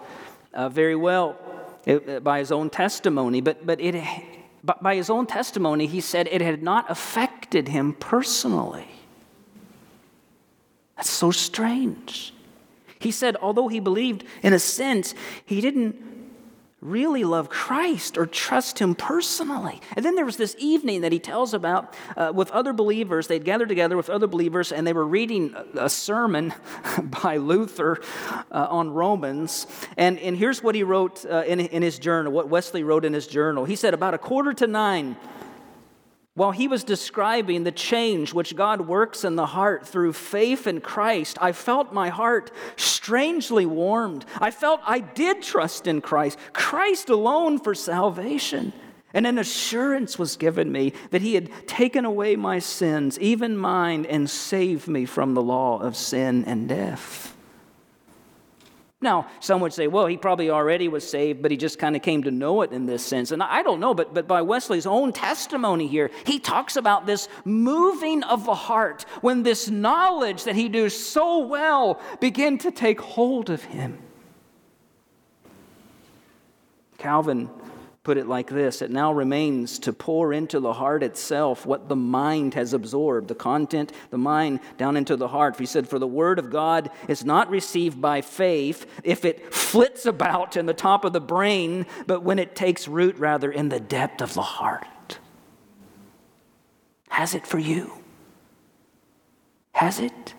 uh, 0.54 0.68
very 0.68 0.94
well 0.94 1.36
it, 1.86 2.08
uh, 2.08 2.20
by 2.20 2.38
his 2.38 2.52
own 2.52 2.70
testimony. 2.70 3.40
But, 3.40 3.66
but, 3.66 3.80
it, 3.80 4.00
by 4.62 4.94
his 4.94 5.10
own 5.10 5.26
testimony, 5.26 5.88
he 5.88 6.00
said 6.00 6.28
it 6.30 6.40
had 6.40 6.62
not 6.62 6.88
affected 6.88 7.66
him 7.66 7.94
personally. 7.94 8.86
That's 11.00 11.08
so 11.08 11.30
strange. 11.30 12.34
He 12.98 13.10
said, 13.10 13.34
although 13.40 13.68
he 13.68 13.80
believed 13.80 14.22
in 14.42 14.52
a 14.52 14.58
sense, 14.58 15.14
he 15.46 15.62
didn't 15.62 15.96
really 16.82 17.24
love 17.24 17.48
Christ 17.48 18.18
or 18.18 18.26
trust 18.26 18.80
him 18.80 18.94
personally. 18.94 19.80
And 19.96 20.04
then 20.04 20.14
there 20.14 20.26
was 20.26 20.36
this 20.36 20.54
evening 20.58 21.00
that 21.00 21.10
he 21.10 21.18
tells 21.18 21.54
about 21.54 21.94
uh, 22.18 22.32
with 22.34 22.50
other 22.50 22.74
believers. 22.74 23.28
They'd 23.28 23.46
gathered 23.46 23.70
together 23.70 23.96
with 23.96 24.10
other 24.10 24.26
believers 24.26 24.72
and 24.72 24.86
they 24.86 24.92
were 24.92 25.06
reading 25.06 25.54
a 25.72 25.88
sermon 25.88 26.52
by 27.22 27.38
Luther 27.38 28.02
uh, 28.52 28.66
on 28.68 28.90
Romans. 28.90 29.66
And, 29.96 30.18
and 30.18 30.36
here's 30.36 30.62
what 30.62 30.74
he 30.74 30.82
wrote 30.82 31.24
uh, 31.24 31.44
in, 31.46 31.60
in 31.60 31.80
his 31.80 31.98
journal, 31.98 32.30
what 32.30 32.50
Wesley 32.50 32.84
wrote 32.84 33.06
in 33.06 33.14
his 33.14 33.26
journal. 33.26 33.64
He 33.64 33.74
said, 33.74 33.94
About 33.94 34.12
a 34.12 34.18
quarter 34.18 34.52
to 34.52 34.66
nine, 34.66 35.16
while 36.40 36.52
he 36.52 36.68
was 36.68 36.84
describing 36.84 37.64
the 37.64 37.70
change 37.70 38.32
which 38.32 38.56
God 38.56 38.80
works 38.88 39.24
in 39.24 39.36
the 39.36 39.44
heart 39.44 39.86
through 39.86 40.14
faith 40.14 40.66
in 40.66 40.80
Christ, 40.80 41.36
I 41.38 41.52
felt 41.52 41.92
my 41.92 42.08
heart 42.08 42.50
strangely 42.76 43.66
warmed. 43.66 44.24
I 44.38 44.50
felt 44.50 44.80
I 44.86 45.00
did 45.00 45.42
trust 45.42 45.86
in 45.86 46.00
Christ, 46.00 46.38
Christ 46.54 47.10
alone 47.10 47.58
for 47.58 47.74
salvation. 47.74 48.72
And 49.12 49.26
an 49.26 49.36
assurance 49.36 50.18
was 50.18 50.38
given 50.38 50.72
me 50.72 50.94
that 51.10 51.20
he 51.20 51.34
had 51.34 51.50
taken 51.68 52.06
away 52.06 52.36
my 52.36 52.58
sins, 52.58 53.18
even 53.18 53.54
mine, 53.58 54.06
and 54.06 54.30
saved 54.30 54.88
me 54.88 55.04
from 55.04 55.34
the 55.34 55.42
law 55.42 55.78
of 55.78 55.94
sin 55.94 56.46
and 56.46 56.66
death. 56.66 57.29
Now, 59.02 59.28
some 59.40 59.62
would 59.62 59.72
say, 59.72 59.86
well, 59.86 60.06
he 60.06 60.18
probably 60.18 60.50
already 60.50 60.86
was 60.88 61.08
saved, 61.08 61.40
but 61.40 61.50
he 61.50 61.56
just 61.56 61.78
kind 61.78 61.96
of 61.96 62.02
came 62.02 62.22
to 62.24 62.30
know 62.30 62.60
it 62.60 62.70
in 62.70 62.84
this 62.84 63.04
sense. 63.04 63.30
And 63.30 63.42
I 63.42 63.62
don't 63.62 63.80
know, 63.80 63.94
but, 63.94 64.12
but 64.12 64.28
by 64.28 64.42
Wesley's 64.42 64.86
own 64.86 65.14
testimony 65.14 65.86
here, 65.86 66.10
he 66.26 66.38
talks 66.38 66.76
about 66.76 67.06
this 67.06 67.26
moving 67.46 68.22
of 68.24 68.44
the 68.44 68.54
heart 68.54 69.06
when 69.22 69.42
this 69.42 69.70
knowledge 69.70 70.44
that 70.44 70.54
he 70.54 70.68
knew 70.68 70.90
so 70.90 71.46
well 71.46 71.98
began 72.20 72.58
to 72.58 72.70
take 72.70 73.00
hold 73.00 73.48
of 73.48 73.64
him. 73.64 73.98
Calvin 76.98 77.48
put 78.02 78.16
it 78.16 78.26
like 78.26 78.48
this 78.48 78.82
It 78.82 78.90
now 78.90 79.12
remains 79.12 79.78
to 79.80 79.92
pour 79.92 80.32
into 80.32 80.60
the 80.60 80.72
heart 80.72 81.02
itself 81.02 81.66
what 81.66 81.88
the 81.88 81.96
mind 81.96 82.54
has 82.54 82.72
absorbed, 82.72 83.28
the 83.28 83.34
content, 83.34 83.92
the 84.10 84.18
mind 84.18 84.60
down 84.78 84.96
into 84.96 85.16
the 85.16 85.28
heart. 85.28 85.58
He 85.58 85.66
said, 85.66 85.88
For 85.88 85.98
the 85.98 86.06
word 86.06 86.38
of 86.38 86.50
God 86.50 86.90
is 87.08 87.24
not 87.24 87.50
received 87.50 88.00
by 88.00 88.20
faith 88.20 88.86
if 89.04 89.24
it 89.24 89.52
flits 89.52 90.06
about 90.06 90.56
in 90.56 90.66
the 90.66 90.74
top 90.74 91.04
of 91.04 91.12
the 91.12 91.20
brain, 91.20 91.86
but 92.06 92.22
when 92.22 92.38
it 92.38 92.56
takes 92.56 92.88
root 92.88 93.16
rather 93.16 93.50
in 93.50 93.68
the 93.68 93.80
depth 93.80 94.22
of 94.22 94.34
the 94.34 94.42
heart. 94.42 95.18
Has 97.08 97.34
it 97.34 97.46
for 97.46 97.58
you? 97.58 97.92
Has 99.72 99.98
it? 99.98 100.34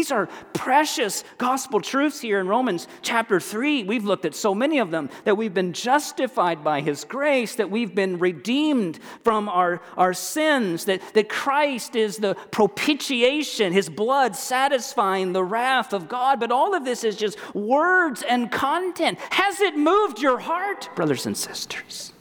These 0.00 0.12
are 0.12 0.30
precious 0.54 1.24
gospel 1.36 1.78
truths 1.78 2.22
here 2.22 2.40
in 2.40 2.48
Romans 2.48 2.88
chapter 3.02 3.38
3. 3.38 3.82
We've 3.84 4.06
looked 4.06 4.24
at 4.24 4.34
so 4.34 4.54
many 4.54 4.78
of 4.78 4.90
them 4.90 5.10
that 5.24 5.36
we've 5.36 5.52
been 5.52 5.74
justified 5.74 6.64
by 6.64 6.80
His 6.80 7.04
grace, 7.04 7.56
that 7.56 7.70
we've 7.70 7.94
been 7.94 8.18
redeemed 8.18 8.98
from 9.24 9.46
our, 9.46 9.82
our 9.98 10.14
sins, 10.14 10.86
that, 10.86 11.02
that 11.12 11.28
Christ 11.28 11.96
is 11.96 12.16
the 12.16 12.34
propitiation, 12.50 13.74
His 13.74 13.90
blood 13.90 14.34
satisfying 14.34 15.34
the 15.34 15.44
wrath 15.44 15.92
of 15.92 16.08
God. 16.08 16.40
But 16.40 16.50
all 16.50 16.74
of 16.74 16.86
this 16.86 17.04
is 17.04 17.16
just 17.16 17.36
words 17.54 18.22
and 18.22 18.50
content. 18.50 19.18
Has 19.32 19.60
it 19.60 19.76
moved 19.76 20.18
your 20.18 20.38
heart, 20.38 20.88
brothers 20.96 21.26
and 21.26 21.36
sisters? 21.36 22.14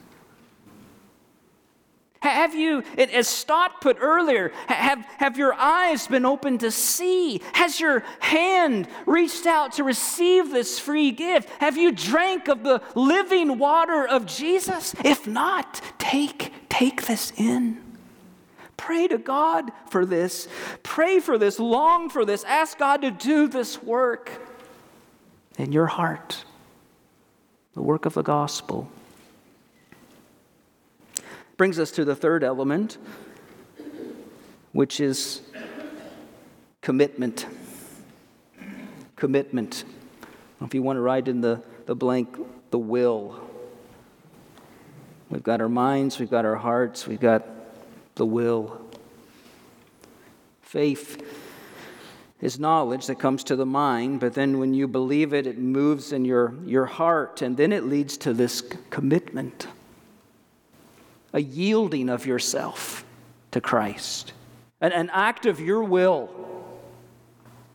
Have 2.21 2.53
you, 2.53 2.83
as 2.97 3.29
Stott 3.29 3.79
put 3.79 3.97
earlier, 4.01 4.51
have, 4.67 5.05
have 5.17 5.37
your 5.37 5.53
eyes 5.53 6.05
been 6.07 6.25
open 6.25 6.57
to 6.57 6.69
see? 6.69 7.41
Has 7.53 7.79
your 7.79 8.03
hand 8.19 8.89
reached 9.05 9.45
out 9.45 9.73
to 9.73 9.85
receive 9.85 10.51
this 10.51 10.79
free 10.79 11.11
gift? 11.11 11.49
Have 11.59 11.77
you 11.77 11.93
drank 11.93 12.49
of 12.49 12.63
the 12.63 12.81
living 12.93 13.57
water 13.57 14.05
of 14.05 14.25
Jesus? 14.25 14.93
If 15.05 15.27
not, 15.27 15.79
take, 15.97 16.51
take 16.67 17.05
this 17.05 17.31
in. 17.37 17.81
Pray 18.75 19.07
to 19.07 19.17
God 19.17 19.71
for 19.89 20.05
this. 20.05 20.49
Pray 20.83 21.19
for 21.19 21.37
this. 21.37 21.57
Long 21.57 22.09
for 22.09 22.25
this. 22.25 22.43
Ask 22.43 22.77
God 22.77 23.01
to 23.01 23.11
do 23.11 23.47
this 23.47 23.81
work 23.81 24.29
in 25.57 25.71
your 25.71 25.87
heart. 25.87 26.43
The 27.75 27.81
work 27.81 28.05
of 28.05 28.13
the 28.13 28.23
gospel 28.23 28.91
brings 31.59 31.77
us 31.77 31.91
to 31.91 32.05
the 32.05 32.15
third 32.15 32.41
element, 32.41 32.97
which 34.71 35.01
is 35.01 35.41
commitment. 36.81 37.45
Commitment. 39.17 39.83
If 40.61 40.73
you 40.73 40.81
want 40.81 40.95
to 40.95 41.01
write 41.01 41.27
in 41.27 41.41
the, 41.41 41.61
the 41.85 41.95
blank, 41.95 42.37
the 42.71 42.79
will. 42.79 43.41
We've 45.29 45.43
got 45.43 45.59
our 45.59 45.67
minds, 45.67 46.17
we've 46.17 46.31
got 46.31 46.45
our 46.45 46.55
hearts, 46.55 47.05
we've 47.05 47.19
got 47.19 47.45
the 48.15 48.25
will. 48.25 48.79
Faith 50.61 51.21
is 52.39 52.57
knowledge 52.57 53.07
that 53.07 53.19
comes 53.19 53.43
to 53.43 53.57
the 53.57 53.65
mind, 53.65 54.21
but 54.21 54.33
then 54.33 54.59
when 54.59 54.73
you 54.73 54.87
believe 54.87 55.33
it, 55.33 55.45
it 55.45 55.57
moves 55.57 56.13
in 56.13 56.23
your, 56.23 56.53
your 56.63 56.85
heart, 56.85 57.41
and 57.41 57.57
then 57.57 57.73
it 57.73 57.83
leads 57.83 58.15
to 58.19 58.33
this 58.33 58.63
commitment 58.89 59.67
a 61.33 61.41
yielding 61.41 62.09
of 62.09 62.25
yourself 62.25 63.03
to 63.51 63.61
Christ, 63.61 64.33
an, 64.81 64.91
an 64.91 65.09
act 65.11 65.45
of 65.45 65.59
your 65.59 65.83
will. 65.83 66.29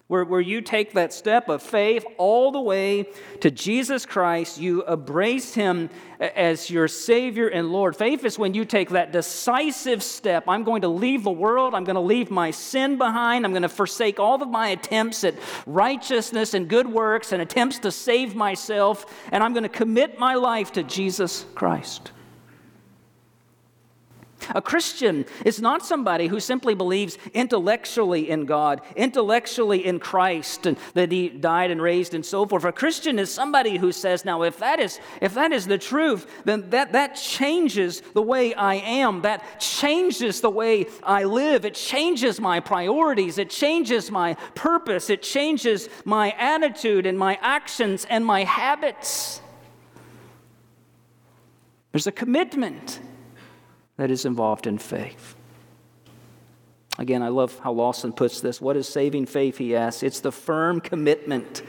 Where, 0.06 0.22
where 0.22 0.40
you 0.40 0.60
take 0.60 0.92
that 0.92 1.14
step 1.14 1.48
of 1.48 1.62
faith 1.62 2.04
all 2.18 2.52
the 2.52 2.60
way 2.60 3.08
to 3.40 3.50
Jesus 3.50 4.04
Christ, 4.04 4.60
you 4.60 4.84
embrace 4.84 5.54
Him 5.54 5.88
as 6.20 6.68
your 6.68 6.88
Savior 6.88 7.48
and 7.48 7.72
Lord. 7.72 7.96
Faith 7.96 8.22
is 8.22 8.38
when 8.38 8.52
you 8.52 8.66
take 8.66 8.90
that 8.90 9.12
decisive 9.12 10.02
step. 10.02 10.44
I'm 10.46 10.62
going 10.62 10.82
to 10.82 10.88
leave 10.88 11.24
the 11.24 11.30
world. 11.30 11.74
I'm 11.74 11.84
going 11.84 11.94
to 11.94 12.02
leave 12.02 12.30
my 12.30 12.50
sin 12.50 12.98
behind. 12.98 13.46
I'm 13.46 13.52
going 13.52 13.62
to 13.62 13.68
forsake 13.68 14.20
all 14.20 14.40
of 14.42 14.48
my 14.50 14.68
attempts 14.68 15.24
at 15.24 15.34
righteousness 15.66 16.52
and 16.52 16.68
good 16.68 16.86
works 16.86 17.32
and 17.32 17.40
attempts 17.40 17.78
to 17.80 17.90
save 17.90 18.34
myself, 18.34 19.06
and 19.32 19.42
I'm 19.42 19.54
going 19.54 19.62
to 19.62 19.70
commit 19.70 20.18
my 20.18 20.34
life 20.34 20.72
to 20.72 20.82
Jesus 20.82 21.46
Christ. 21.54 22.12
A 24.50 24.62
Christian 24.62 25.24
is 25.44 25.61
not 25.61 25.85
somebody 25.85 26.26
who 26.26 26.40
simply 26.40 26.74
believes 26.74 27.18
intellectually 27.33 28.30
in 28.30 28.44
God, 28.44 28.80
intellectually 28.96 29.85
in 29.85 29.98
Christ, 29.98 30.66
and 30.66 30.76
that 30.94 31.12
He 31.12 31.28
died 31.28 31.70
and 31.70 31.80
raised 31.80 32.14
and 32.14 32.24
so 32.24 32.46
forth. 32.46 32.64
A 32.64 32.72
Christian 32.72 33.18
is 33.18 33.33
somebody 33.33 33.76
who 33.76 33.92
says, 33.92 34.24
now, 34.24 34.42
if 34.42 34.59
that 34.59 34.80
is, 34.80 35.00
if 35.20 35.35
that 35.35 35.52
is 35.52 35.66
the 35.66 35.78
truth, 35.78 36.26
then 36.44 36.70
that, 36.70 36.92
that 36.92 37.14
changes 37.14 38.00
the 38.12 38.22
way 38.22 38.54
I 38.54 38.76
am. 38.76 39.22
That 39.22 39.61
changes 39.61 40.40
the 40.40 40.50
way 40.50 40.87
I 41.02 41.24
live. 41.24 41.64
It 41.64 41.74
changes 41.74 42.40
my 42.40 42.61
priorities. 42.61 43.38
It 43.38 43.50
changes 43.50 44.11
my 44.11 44.35
purpose. 44.54 45.11
It 45.11 45.22
changes 45.22 45.88
my 46.04 46.30
attitude 46.38 47.07
and 47.07 47.18
my 47.18 47.38
actions 47.40 48.07
and 48.11 48.24
my 48.24 48.44
habits. 48.44 49.40
There's 51.92 52.07
a 52.09 52.12
commitment 52.12 52.98
that 53.96 54.11
is 54.11 54.24
involved 54.24 54.66
in 54.66 54.78
faith. 54.78 55.35
Again, 56.98 57.22
I 57.22 57.28
love 57.28 57.59
how 57.59 57.72
Lawson 57.72 58.12
puts 58.12 58.40
this. 58.40 58.61
What 58.61 58.76
is 58.76 58.88
saving 58.88 59.26
faith, 59.26 59.59
he 59.59 59.74
asks? 59.74 60.02
It's 60.02 60.20
the 60.20 60.33
firm 60.33 60.80
commitment 60.80 61.62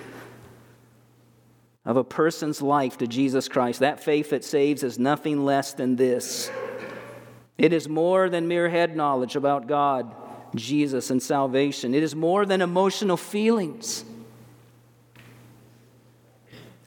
of 1.84 1.98
a 1.98 2.04
person's 2.04 2.62
life 2.62 2.98
to 3.00 3.08
Jesus 3.08 3.48
Christ. 3.48 3.80
That 3.80 4.04
faith 4.04 4.30
that 4.32 4.44
saves 4.44 4.84
is 4.84 5.00
nothing 5.00 5.46
less 5.46 5.74
than 5.74 5.96
this 5.96 6.52
it 7.58 7.72
is 7.72 7.88
more 7.88 8.30
than 8.30 8.48
mere 8.48 8.68
head 8.70 8.98
knowledge 8.98 9.36
about 9.36 9.68
God, 9.68 10.14
Jesus, 10.56 11.10
and 11.10 11.24
salvation, 11.24 11.94
it 11.96 12.04
is 12.04 12.16
more 12.16 12.46
than 12.46 12.62
emotional 12.62 13.18
feelings 13.18 14.04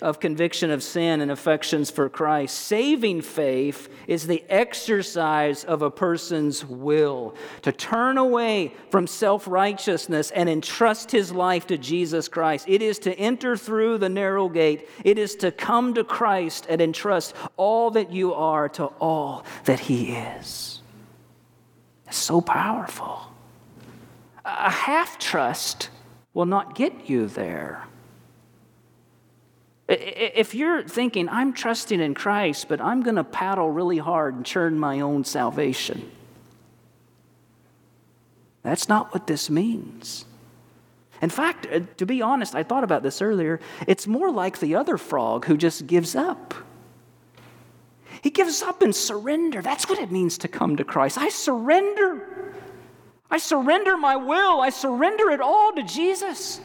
of 0.01 0.21
conviction 0.21 0.71
of 0.71 0.83
sin 0.83 1.21
and 1.21 1.31
affections 1.31 1.91
for 1.91 2.09
Christ. 2.09 2.57
Saving 2.57 3.21
faith 3.21 3.89
is 4.07 4.27
the 4.27 4.45
exercise 4.49 5.65
of 5.65 5.83
a 5.83 5.91
person's 5.91 6.65
will 6.65 7.35
to 7.63 7.73
turn 7.73 8.17
away 8.17 8.73
from 8.91 9.07
self 9.07 9.49
righteousness 9.49 10.31
and 10.31 10.49
entrust 10.49 11.11
his 11.11 11.33
life 11.33 11.67
to 11.67 11.79
Jesus 11.79 12.29
Christ. 12.29 12.67
It 12.69 12.81
is 12.81 12.99
to 13.01 13.15
enter 13.19 13.57
through 13.57 13.99
the 13.99 14.09
narrow 14.09 14.49
gate, 14.49 14.89
it 15.05 15.19
is 15.19 15.35
to 15.37 15.51
come 15.51 15.95
to 15.95 16.05
Christ 16.05 16.67
and 16.69 16.81
entrust 16.81 17.35
all 17.57 17.91
that 17.93 18.13
you 18.13 18.35
are 18.35 18.69
to 18.71 18.85
all 19.01 19.45
that 19.65 19.81
he 19.81 20.13
is. 20.13 20.81
It's 22.07 22.17
so 22.17 22.41
powerful. 22.41 23.21
A 24.45 24.71
half 24.71 25.19
trust 25.19 25.91
will 26.33 26.47
not 26.47 26.75
get 26.77 27.11
you 27.11 27.27
there. 27.27 27.88
If 29.89 30.55
you're 30.55 30.83
thinking, 30.83 31.29
I'm 31.31 31.55
trusting 31.55 31.99
in 31.99 32.15
Christ, 32.15 32.69
but 32.69 32.81
I'm 32.81 33.03
going 33.03 33.17
to 33.17 33.25
paddle 33.25 33.71
really 33.71 33.99
hard 33.99 34.35
and 34.35 34.45
churn 34.45 34.79
my 34.79 35.01
own 35.01 35.25
salvation, 35.25 36.11
that's 38.63 38.89
not 38.89 39.15
what 39.15 39.27
this 39.27 39.49
means. 39.49 40.27
In 41.23 41.31
fact, 41.31 41.67
uh, 41.73 41.81
to 41.97 42.07
be 42.07 42.23
honest, 42.23 42.55
I 42.55 42.63
thought 42.63 42.85
about 42.85 43.03
this 43.03 43.23
earlier. 43.23 43.61
It's 43.87 44.07
more 44.07 44.31
like 44.31 44.61
the 44.61 44.75
other 44.75 44.99
frog 44.99 45.47
who 45.47 45.57
just 45.57 45.87
gives 45.87 46.15
up. 46.15 46.55
He 48.23 48.31
gives 48.31 48.63
up 48.63 48.83
and 48.83 48.95
surrender. 48.95 49.63
That's 49.63 49.89
what 49.89 49.99
it 49.99 50.11
means 50.11 50.39
to 50.39 50.49
come 50.49 50.77
to 50.77 50.85
Christ. 50.85 51.19
I 51.19 51.29
surrender. 51.29 52.55
I 53.31 53.39
surrender 53.39 53.97
my 53.97 54.17
will. 54.17 54.61
I 54.61 54.71
surrender 54.71 55.31
it 55.31 55.41
all 55.41 55.73
to 55.73 55.83
Jesus. 55.83 56.61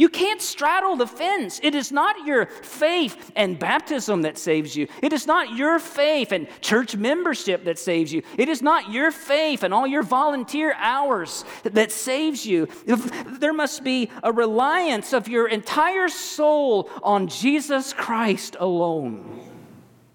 You 0.00 0.08
can't 0.08 0.40
straddle 0.40 0.96
the 0.96 1.06
fence. 1.06 1.60
It 1.62 1.74
is 1.74 1.92
not 1.92 2.24
your 2.24 2.46
faith 2.46 3.32
and 3.36 3.58
baptism 3.58 4.22
that 4.22 4.38
saves 4.38 4.74
you. 4.74 4.88
It 5.02 5.12
is 5.12 5.26
not 5.26 5.58
your 5.58 5.78
faith 5.78 6.32
and 6.32 6.48
church 6.62 6.96
membership 6.96 7.64
that 7.66 7.78
saves 7.78 8.10
you. 8.10 8.22
It 8.38 8.48
is 8.48 8.62
not 8.62 8.90
your 8.90 9.10
faith 9.10 9.62
and 9.62 9.74
all 9.74 9.86
your 9.86 10.02
volunteer 10.02 10.72
hours 10.78 11.44
that 11.64 11.92
saves 11.92 12.46
you. 12.46 12.66
There 12.86 13.52
must 13.52 13.84
be 13.84 14.08
a 14.22 14.32
reliance 14.32 15.12
of 15.12 15.28
your 15.28 15.46
entire 15.46 16.08
soul 16.08 16.88
on 17.02 17.28
Jesus 17.28 17.92
Christ 17.92 18.56
alone 18.58 19.38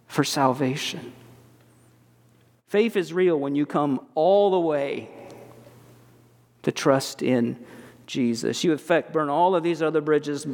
for 0.07 0.23
salvation. 0.23 1.13
Faith 2.65 2.95
is 2.95 3.13
real 3.13 3.39
when 3.39 3.53
you 3.53 3.67
come 3.67 4.03
all 4.15 4.49
the 4.49 4.59
way 4.59 5.11
to 6.63 6.71
trust 6.71 7.21
in 7.21 7.63
Jesus. 8.07 8.63
You, 8.63 8.71
in 8.71 8.77
fact, 8.77 9.13
burn 9.13 9.29
all 9.29 9.55
of 9.55 9.63
these 9.63 9.81
other 9.81 10.01
bridges 10.01 10.45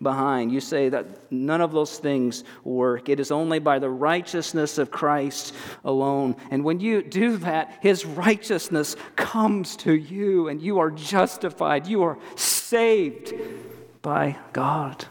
behind. 0.00 0.52
You 0.52 0.60
say 0.60 0.88
that 0.88 1.30
none 1.32 1.60
of 1.60 1.72
those 1.72 1.98
things 1.98 2.44
work. 2.64 3.08
It 3.08 3.20
is 3.20 3.30
only 3.30 3.58
by 3.58 3.78
the 3.78 3.90
righteousness 3.90 4.78
of 4.78 4.90
Christ 4.90 5.54
alone. 5.84 6.36
And 6.50 6.64
when 6.64 6.80
you 6.80 7.02
do 7.02 7.36
that, 7.38 7.78
his 7.80 8.04
righteousness 8.04 8.96
comes 9.16 9.76
to 9.76 9.92
you, 9.92 10.48
and 10.48 10.60
you 10.60 10.78
are 10.78 10.90
justified. 10.90 11.86
You 11.86 12.02
are 12.02 12.18
saved 12.36 13.34
by 14.02 14.36
God. 14.52 15.06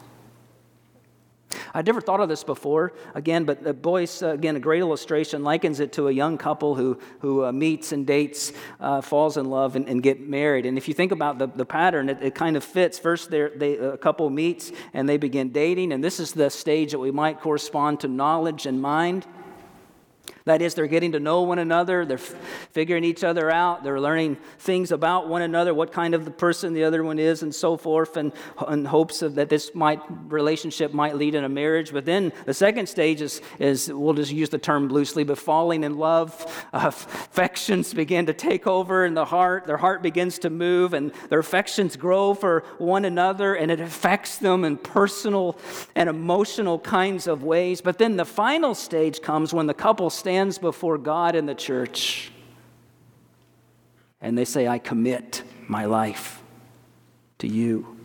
I'd 1.73 1.85
never 1.85 2.01
thought 2.01 2.19
of 2.19 2.29
this 2.29 2.43
before, 2.43 2.93
again, 3.15 3.45
but 3.45 3.81
Boice, 3.81 4.21
uh, 4.21 4.29
again, 4.29 4.55
a 4.55 4.59
great 4.59 4.79
illustration, 4.79 5.43
likens 5.43 5.79
it 5.79 5.93
to 5.93 6.07
a 6.07 6.11
young 6.11 6.37
couple 6.37 6.75
who, 6.75 6.99
who 7.19 7.45
uh, 7.45 7.51
meets 7.51 7.91
and 7.91 8.05
dates, 8.05 8.53
uh, 8.79 9.01
falls 9.01 9.37
in 9.37 9.49
love, 9.49 9.75
and, 9.75 9.87
and, 9.87 10.01
get 10.01 10.19
married. 10.21 10.65
And 10.65 10.77
if 10.77 10.87
you 10.87 10.93
think 10.93 11.11
about 11.11 11.37
the, 11.39 11.47
the 11.47 11.65
pattern, 11.65 12.09
it, 12.09 12.17
it 12.21 12.35
kind 12.35 12.55
of 12.55 12.63
fits. 12.63 12.97
First, 12.97 13.29
they, 13.31 13.41
a 13.77 13.97
couple 13.97 14.29
meets 14.29 14.71
and 14.93 15.07
they 15.07 15.17
begin 15.17 15.51
dating, 15.51 15.91
and 15.91 16.03
this 16.03 16.19
is 16.19 16.31
the 16.31 16.49
stage 16.49 16.91
that 16.91 16.99
we 16.99 17.11
might 17.11 17.41
correspond 17.41 17.99
to 18.01 18.07
knowledge 18.07 18.65
and 18.65 18.81
mind. 18.81 19.25
That 20.49 20.63
is, 20.63 20.73
they're 20.73 20.87
getting 20.87 21.11
to 21.11 21.19
know 21.19 21.43
one 21.43 21.59
another, 21.59 22.07
they're 22.07 22.17
f- 22.17 22.33
figuring 22.71 23.03
each 23.03 23.23
other 23.23 23.51
out, 23.51 23.83
they're 23.83 23.99
learning 23.99 24.37
things 24.57 24.91
about 24.91 25.27
one 25.27 25.43
another, 25.43 25.75
what 25.75 25.91
kind 25.91 26.15
of 26.15 26.25
the 26.25 26.31
person 26.31 26.73
the 26.73 26.85
other 26.85 27.03
one 27.03 27.19
is, 27.19 27.43
and 27.43 27.53
so 27.53 27.77
forth, 27.77 28.17
and 28.17 28.33
in 28.67 28.83
hopes 28.85 29.21
of 29.21 29.35
that 29.35 29.49
this 29.49 29.75
might 29.75 30.01
relationship 30.27 30.91
might 30.91 31.15
lead 31.15 31.35
in 31.35 31.43
a 31.43 31.49
marriage. 31.49 31.93
But 31.93 32.05
then 32.05 32.33
the 32.47 32.55
second 32.55 32.89
stage 32.89 33.21
is, 33.21 33.43
is 33.59 33.93
we'll 33.93 34.15
just 34.15 34.31
use 34.31 34.49
the 34.49 34.57
term 34.57 34.87
loosely, 34.87 35.23
but 35.23 35.37
falling 35.37 35.83
in 35.83 35.99
love. 35.99 36.65
Uh, 36.73 36.87
affections 36.87 37.93
begin 37.93 38.25
to 38.25 38.33
take 38.33 38.65
over 38.65 39.05
in 39.05 39.13
the 39.13 39.25
heart, 39.25 39.67
their 39.67 39.77
heart 39.77 40.01
begins 40.01 40.39
to 40.39 40.49
move, 40.49 40.95
and 40.95 41.11
their 41.29 41.37
affections 41.37 41.95
grow 41.95 42.33
for 42.33 42.63
one 42.79 43.05
another, 43.05 43.53
and 43.53 43.69
it 43.69 43.79
affects 43.79 44.39
them 44.39 44.65
in 44.65 44.77
personal 44.77 45.59
and 45.93 46.09
emotional 46.09 46.79
kinds 46.79 47.27
of 47.27 47.43
ways. 47.43 47.81
But 47.81 47.99
then 47.99 48.17
the 48.17 48.25
final 48.25 48.73
stage 48.73 49.21
comes 49.21 49.53
when 49.53 49.67
the 49.67 49.75
couple 49.75 50.09
stands 50.09 50.38
before 50.57 50.97
God 50.97 51.35
in 51.35 51.45
the 51.45 51.55
church 51.55 52.31
and 54.21 54.37
they 54.37 54.45
say, 54.45 54.67
I 54.67 54.79
commit 54.79 55.43
my 55.67 55.85
life 55.85 56.41
to 57.39 57.47
you. 57.47 57.97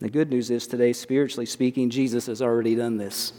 The 0.00 0.10
good 0.10 0.30
news 0.30 0.50
is 0.50 0.66
today, 0.66 0.92
spiritually 0.92 1.46
speaking, 1.46 1.90
Jesus 1.90 2.26
has 2.26 2.40
already 2.40 2.74
done 2.74 2.96
this. 2.96 3.32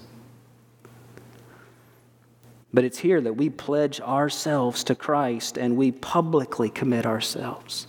But 2.74 2.86
it's 2.86 3.00
here 3.00 3.20
that 3.20 3.34
we 3.34 3.50
pledge 3.50 4.00
ourselves 4.00 4.84
to 4.86 4.96
Christ 4.96 5.58
and 5.58 5.76
we 5.76 5.92
publicly 5.92 6.70
commit 6.70 7.06
ourselves 7.06 7.88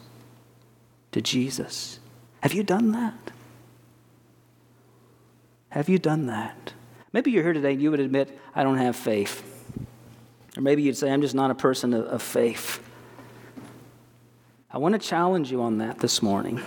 to 1.12 1.20
Jesus. 1.20 2.00
Have 2.42 2.52
you 2.52 2.62
done 2.62 2.92
that? 2.92 3.30
Have 5.68 5.88
you 5.88 5.98
done 5.98 6.26
that? 6.26 6.72
Maybe 7.12 7.30
you're 7.30 7.42
here 7.42 7.52
today 7.52 7.72
and 7.72 7.82
you 7.82 7.90
would 7.90 8.00
admit, 8.00 8.38
I 8.54 8.62
don't 8.62 8.78
have 8.78 8.96
faith. 8.96 9.42
Or 10.56 10.62
maybe 10.62 10.82
you'd 10.82 10.96
say, 10.96 11.10
I'm 11.10 11.22
just 11.22 11.34
not 11.34 11.50
a 11.50 11.54
person 11.54 11.94
of, 11.94 12.06
of 12.06 12.22
faith. 12.22 12.82
I 14.70 14.78
want 14.78 14.94
to 14.94 14.98
challenge 14.98 15.50
you 15.50 15.62
on 15.62 15.78
that 15.78 15.98
this 15.98 16.22
morning. 16.22 16.60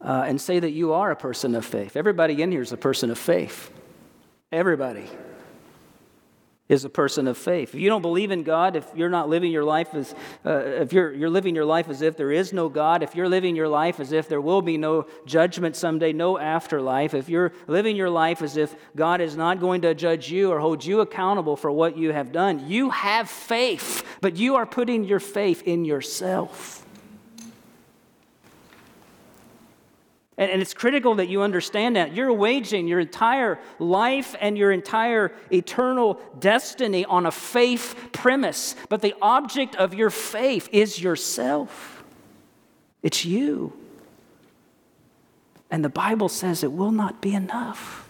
Uh, 0.00 0.24
and 0.26 0.40
say 0.40 0.58
that 0.58 0.70
you 0.70 0.92
are 0.92 1.10
a 1.10 1.16
person 1.16 1.54
of 1.54 1.64
faith. 1.64 1.96
Everybody 1.96 2.40
in 2.40 2.50
here 2.50 2.62
is 2.62 2.72
a 2.72 2.76
person 2.76 3.10
of 3.10 3.18
faith. 3.18 3.70
Everybody 4.50 5.10
is 6.70 6.84
a 6.84 6.88
person 6.88 7.26
of 7.26 7.36
faith. 7.36 7.74
If 7.74 7.80
you 7.80 7.88
don't 7.88 8.00
believe 8.00 8.30
in 8.30 8.44
God, 8.44 8.76
if 8.76 8.86
you're 8.94 9.10
not 9.10 9.28
living 9.28 9.50
your 9.50 9.64
life 9.64 9.92
as, 9.92 10.14
uh, 10.46 10.52
if 10.52 10.92
you're, 10.92 11.12
you're 11.12 11.28
living 11.28 11.56
your 11.56 11.64
life 11.64 11.88
as 11.88 12.00
if 12.00 12.16
there 12.16 12.30
is 12.30 12.52
no 12.52 12.68
God, 12.68 13.02
if 13.02 13.16
you're 13.16 13.28
living 13.28 13.56
your 13.56 13.66
life 13.66 13.98
as 13.98 14.12
if 14.12 14.28
there 14.28 14.40
will 14.40 14.62
be 14.62 14.78
no 14.78 15.06
judgment 15.26 15.74
someday, 15.74 16.12
no 16.12 16.38
afterlife, 16.38 17.12
if 17.12 17.28
you're 17.28 17.52
living 17.66 17.96
your 17.96 18.08
life 18.08 18.40
as 18.40 18.56
if 18.56 18.72
God 18.94 19.20
is 19.20 19.36
not 19.36 19.58
going 19.58 19.80
to 19.80 19.94
judge 19.96 20.30
you 20.30 20.52
or 20.52 20.60
hold 20.60 20.84
you 20.84 21.00
accountable 21.00 21.56
for 21.56 21.72
what 21.72 21.98
you 21.98 22.12
have 22.12 22.30
done, 22.30 22.68
you 22.68 22.90
have 22.90 23.28
faith, 23.28 24.06
but 24.20 24.36
you 24.36 24.54
are 24.54 24.64
putting 24.64 25.02
your 25.02 25.20
faith 25.20 25.64
in 25.66 25.84
yourself. 25.84 26.86
And, 30.40 30.50
and 30.50 30.62
it's 30.62 30.72
critical 30.72 31.16
that 31.16 31.28
you 31.28 31.42
understand 31.42 31.94
that. 31.96 32.14
You're 32.14 32.32
waging 32.32 32.88
your 32.88 32.98
entire 32.98 33.60
life 33.78 34.34
and 34.40 34.56
your 34.56 34.72
entire 34.72 35.32
eternal 35.52 36.18
destiny 36.38 37.04
on 37.04 37.26
a 37.26 37.30
faith 37.30 38.08
premise. 38.12 38.74
But 38.88 39.02
the 39.02 39.14
object 39.20 39.76
of 39.76 39.92
your 39.92 40.08
faith 40.08 40.70
is 40.72 41.00
yourself, 41.00 42.02
it's 43.02 43.24
you. 43.24 43.74
And 45.70 45.84
the 45.84 45.90
Bible 45.90 46.28
says 46.28 46.64
it 46.64 46.72
will 46.72 46.90
not 46.90 47.20
be 47.20 47.32
enough. 47.32 48.08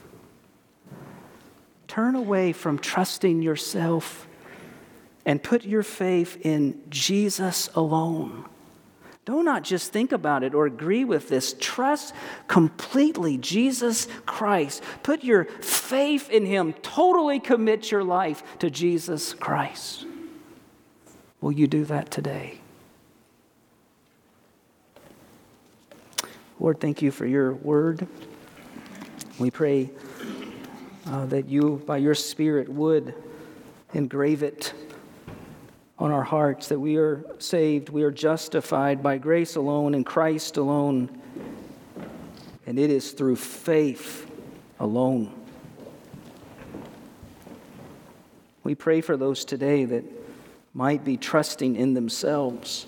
Turn 1.89 2.15
away 2.15 2.53
from 2.53 2.79
trusting 2.79 3.43
yourself 3.43 4.27
and 5.27 5.43
put 5.43 5.65
your 5.65 5.83
faith 5.83 6.39
in 6.41 6.81
Jesus 6.89 7.69
alone. 7.75 8.47
Do 9.31 9.45
not 9.45 9.63
just 9.63 9.93
think 9.93 10.11
about 10.11 10.43
it 10.43 10.55
or 10.55 10.67
agree 10.67 11.05
with 11.05 11.29
this. 11.29 11.55
Trust 11.61 12.13
completely 12.49 13.39
Jesus 13.39 14.09
Christ. 14.27 14.83
Put 15.05 15.23
your 15.23 15.45
faith 15.45 16.29
in 16.31 16.47
Him. 16.47 16.73
Totally 16.83 17.39
commit 17.39 17.93
your 17.93 18.03
life 18.03 18.43
to 18.59 18.69
Jesus 18.69 19.33
Christ. 19.33 20.05
Will 21.41 21.53
you 21.53 21.69
do 21.69 21.85
that 21.85 22.11
today? 22.11 22.59
Lord, 26.59 26.81
thank 26.81 27.01
you 27.01 27.13
for 27.13 27.25
your 27.25 27.53
word. 27.53 28.09
We 29.39 29.53
pray 29.53 29.91
uh, 31.07 31.27
that 31.27 31.49
you, 31.49 31.81
by 31.87 31.99
your 31.99 32.17
Spirit, 32.17 32.69
would 32.69 33.15
engrave 33.95 34.43
it 34.43 34.75
on 36.01 36.11
our 36.11 36.23
hearts 36.23 36.69
that 36.69 36.81
we 36.81 36.97
are 36.97 37.23
saved, 37.39 37.91
we 37.91 38.03
are 38.03 38.11
justified 38.11 39.03
by 39.03 39.19
grace 39.19 39.57
alone 39.57 39.93
in 39.95 40.03
Christ 40.03 40.57
alone, 40.57 41.11
and 42.67 42.79
it 42.79 42.91
is 42.91 43.13
through 43.13 43.37
faith 43.37 44.29
alone. 44.81 45.31
We 48.65 48.75
pray 48.75 49.03
for 49.03 49.19
those 49.19 49.45
today 49.45 49.85
that 49.85 50.05
might 50.73 51.05
be 51.05 51.19
trusting 51.19 51.77
in 51.77 51.93
themselves. 51.93 52.87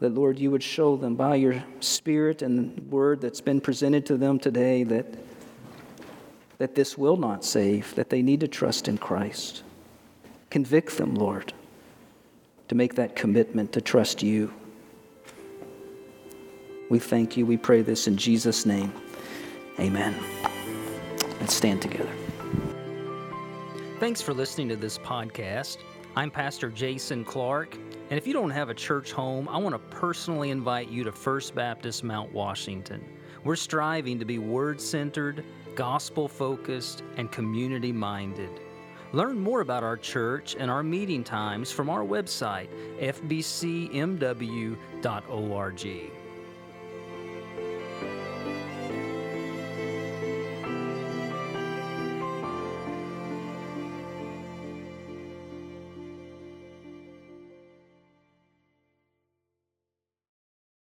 That, 0.00 0.14
Lord, 0.14 0.40
you 0.40 0.50
would 0.50 0.62
show 0.62 0.96
them 0.96 1.14
by 1.14 1.36
your 1.36 1.62
Spirit 1.78 2.42
and 2.42 2.90
word 2.90 3.20
that's 3.20 3.40
been 3.40 3.60
presented 3.60 4.04
to 4.06 4.16
them 4.16 4.40
today 4.40 4.82
that, 4.84 5.06
that 6.58 6.74
this 6.74 6.98
will 6.98 7.16
not 7.16 7.44
save, 7.44 7.94
that 7.94 8.10
they 8.10 8.20
need 8.20 8.40
to 8.40 8.48
trust 8.48 8.88
in 8.88 8.98
Christ. 8.98 9.62
Convict 10.56 10.96
them, 10.96 11.14
Lord, 11.14 11.52
to 12.68 12.74
make 12.74 12.94
that 12.94 13.14
commitment 13.14 13.74
to 13.74 13.82
trust 13.82 14.22
you. 14.22 14.50
We 16.88 16.98
thank 16.98 17.36
you. 17.36 17.44
We 17.44 17.58
pray 17.58 17.82
this 17.82 18.06
in 18.06 18.16
Jesus' 18.16 18.64
name. 18.64 18.90
Amen. 19.78 20.16
Let's 21.40 21.52
stand 21.52 21.82
together. 21.82 22.10
Thanks 24.00 24.22
for 24.22 24.32
listening 24.32 24.70
to 24.70 24.76
this 24.76 24.96
podcast. 24.96 25.76
I'm 26.16 26.30
Pastor 26.30 26.70
Jason 26.70 27.22
Clark. 27.22 27.74
And 28.08 28.16
if 28.16 28.26
you 28.26 28.32
don't 28.32 28.48
have 28.48 28.70
a 28.70 28.74
church 28.74 29.12
home, 29.12 29.50
I 29.50 29.58
want 29.58 29.74
to 29.74 29.96
personally 29.98 30.48
invite 30.48 30.88
you 30.88 31.04
to 31.04 31.12
First 31.12 31.54
Baptist 31.54 32.02
Mount 32.02 32.32
Washington. 32.32 33.04
We're 33.44 33.56
striving 33.56 34.18
to 34.20 34.24
be 34.24 34.38
word 34.38 34.80
centered, 34.80 35.44
gospel 35.74 36.28
focused, 36.28 37.02
and 37.18 37.30
community 37.30 37.92
minded. 37.92 38.62
Learn 39.12 39.38
more 39.38 39.60
about 39.60 39.82
our 39.82 39.96
church 39.96 40.56
and 40.58 40.70
our 40.70 40.82
meeting 40.82 41.22
times 41.24 41.70
from 41.70 41.88
our 41.88 42.02
website, 42.02 42.68
fbcmw.org. 43.00 43.36